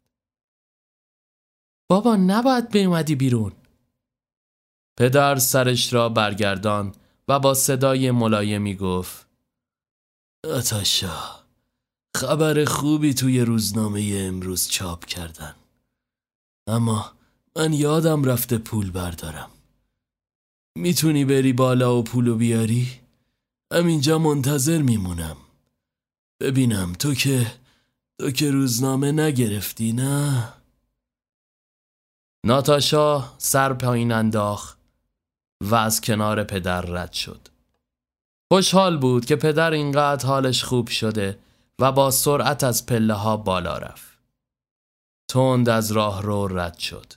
بابا 1.89 2.15
نباید 2.15 2.71
بیومدی 2.71 3.15
بیرون 3.15 3.51
پدر 4.97 5.35
سرش 5.35 5.93
را 5.93 6.09
برگردان 6.09 6.95
و 7.27 7.39
با 7.39 7.53
صدای 7.53 8.11
ملایمی 8.11 8.75
گفت 8.75 9.27
ناتاشا 10.45 11.41
خبر 12.15 12.65
خوبی 12.65 13.13
توی 13.13 13.41
روزنامه 13.41 14.13
امروز 14.15 14.67
چاپ 14.67 15.05
کردن 15.05 15.55
اما 16.67 17.11
من 17.55 17.73
یادم 17.73 18.23
رفته 18.23 18.57
پول 18.57 18.91
بردارم 18.91 19.49
می‌تونی 20.75 21.25
بری 21.25 21.53
بالا 21.53 21.97
و 21.97 22.03
پولو 22.03 22.35
بیاری؟ 22.35 22.87
همینجا 23.73 24.19
منتظر 24.19 24.81
میمونم 24.81 25.37
ببینم 26.41 26.93
تو 26.93 27.13
که 27.13 27.51
تو 28.19 28.31
که 28.31 28.51
روزنامه 28.51 29.11
نگرفتی 29.11 29.93
نه؟ 29.93 30.53
ناتاشا 32.45 33.37
سر 33.37 33.73
پایین 33.73 34.11
انداخت 34.11 34.80
و 35.61 35.75
از 35.75 36.01
کنار 36.01 36.43
پدر 36.43 36.81
رد 36.81 37.13
شد. 37.13 37.47
خوشحال 38.51 38.97
بود 38.97 39.25
که 39.25 39.35
پدر 39.35 39.71
اینقدر 39.71 40.27
حالش 40.27 40.63
خوب 40.63 40.87
شده 40.87 41.39
و 41.79 41.91
با 41.91 42.11
سرعت 42.11 42.63
از 42.63 42.85
پله 42.85 43.13
ها 43.13 43.37
بالا 43.37 43.77
رفت. 43.77 44.17
تند 45.31 45.69
از 45.69 45.91
راه 45.91 46.21
رو 46.21 46.47
رد 46.47 46.77
شد. 46.77 47.13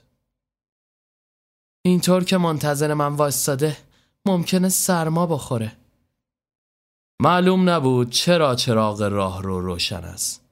اینطور 1.85 2.23
که 2.23 2.37
منتظر 2.37 2.93
من 2.93 3.15
وایستاده 3.15 3.77
ممکنه 4.25 4.69
سرما 4.69 5.27
بخوره. 5.27 5.75
معلوم 7.21 7.69
نبود 7.69 8.09
چرا 8.09 8.55
چراغ 8.55 9.01
راه 9.01 9.43
رو 9.43 9.61
روشن 9.61 10.03
است. 10.03 10.45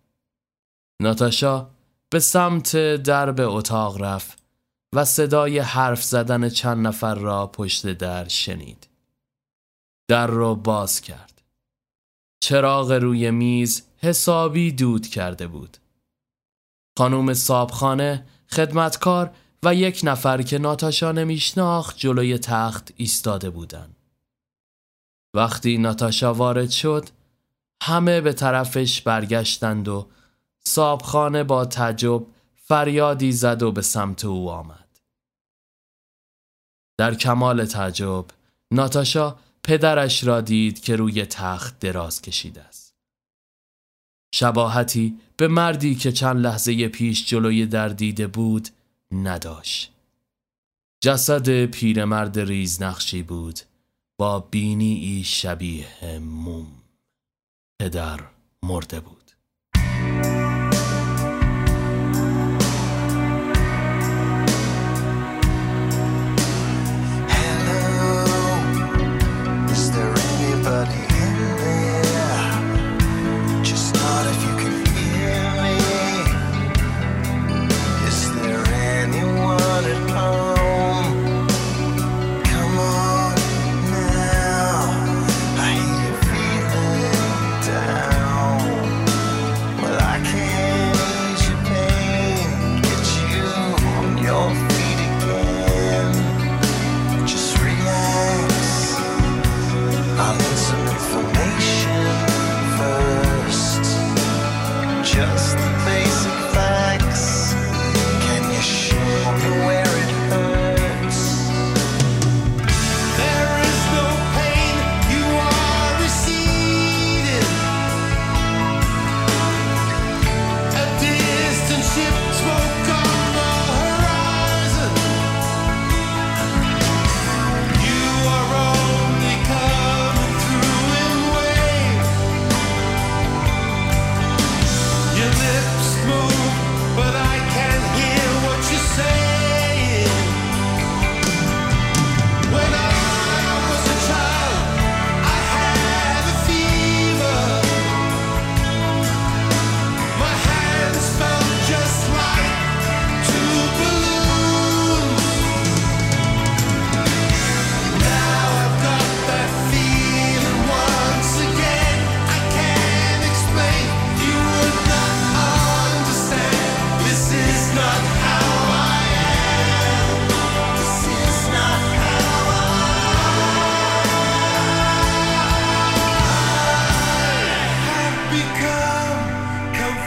ناتاشا 1.01 1.67
به 2.09 2.19
سمت 2.19 2.95
درب 2.95 3.39
اتاق 3.39 4.01
رفت 4.01 4.42
و 4.93 5.05
صدای 5.05 5.59
حرف 5.59 6.03
زدن 6.03 6.49
چند 6.49 6.87
نفر 6.87 7.15
را 7.15 7.47
پشت 7.47 7.87
در 7.87 8.27
شنید 8.27 8.87
در 10.07 10.27
را 10.27 10.53
باز 10.53 11.01
کرد 11.01 11.41
چراغ 12.43 12.91
روی 12.91 13.31
میز 13.31 13.83
حسابی 13.97 14.71
دود 14.71 15.07
کرده 15.07 15.47
بود 15.47 15.77
خانوم 16.97 17.33
صابخانه 17.33 18.25
خدمتکار 18.49 19.31
و 19.63 19.75
یک 19.75 20.01
نفر 20.03 20.41
که 20.41 20.57
ناتاشا 20.57 21.11
نمیشناخت 21.11 21.97
جلوی 21.97 22.37
تخت 22.37 22.93
ایستاده 22.95 23.49
بودند. 23.49 23.95
وقتی 25.33 25.77
ناتاشا 25.77 26.33
وارد 26.33 26.69
شد 26.69 27.09
همه 27.83 28.21
به 28.21 28.33
طرفش 28.33 29.01
برگشتند 29.01 29.87
و 29.87 30.07
صابخانه 30.59 31.43
با 31.43 31.65
تعجب 31.65 32.25
فریادی 32.55 33.31
زد 33.31 33.63
و 33.63 33.71
به 33.71 33.81
سمت 33.81 34.25
او 34.25 34.49
آمد. 34.49 34.82
در 36.97 37.15
کمال 37.15 37.65
تعجب 37.65 38.25
ناتاشا 38.71 39.35
پدرش 39.63 40.23
را 40.23 40.41
دید 40.41 40.79
که 40.79 40.95
روی 40.95 41.25
تخت 41.25 41.79
دراز 41.79 42.21
کشیده 42.21 42.61
است. 42.61 42.93
شباهتی 44.35 45.19
به 45.37 45.47
مردی 45.47 45.95
که 45.95 46.11
چند 46.11 46.37
لحظه 46.37 46.87
پیش 46.87 47.25
جلوی 47.25 47.65
در 47.65 47.89
دیده 47.89 48.27
بود 48.27 48.69
نداشت. 49.11 49.91
جسد 51.03 51.65
پیرمرد 51.65 52.39
ریزنقشی 52.39 53.23
بود 53.23 53.59
با 54.19 54.39
بینی 54.39 55.23
شبیه 55.23 56.19
موم. 56.19 56.67
پدر 57.81 58.19
مرده 58.63 58.99
بود. 58.99 59.22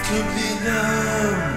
to 0.06 0.12
be 0.12 0.64
numb. 0.64 1.55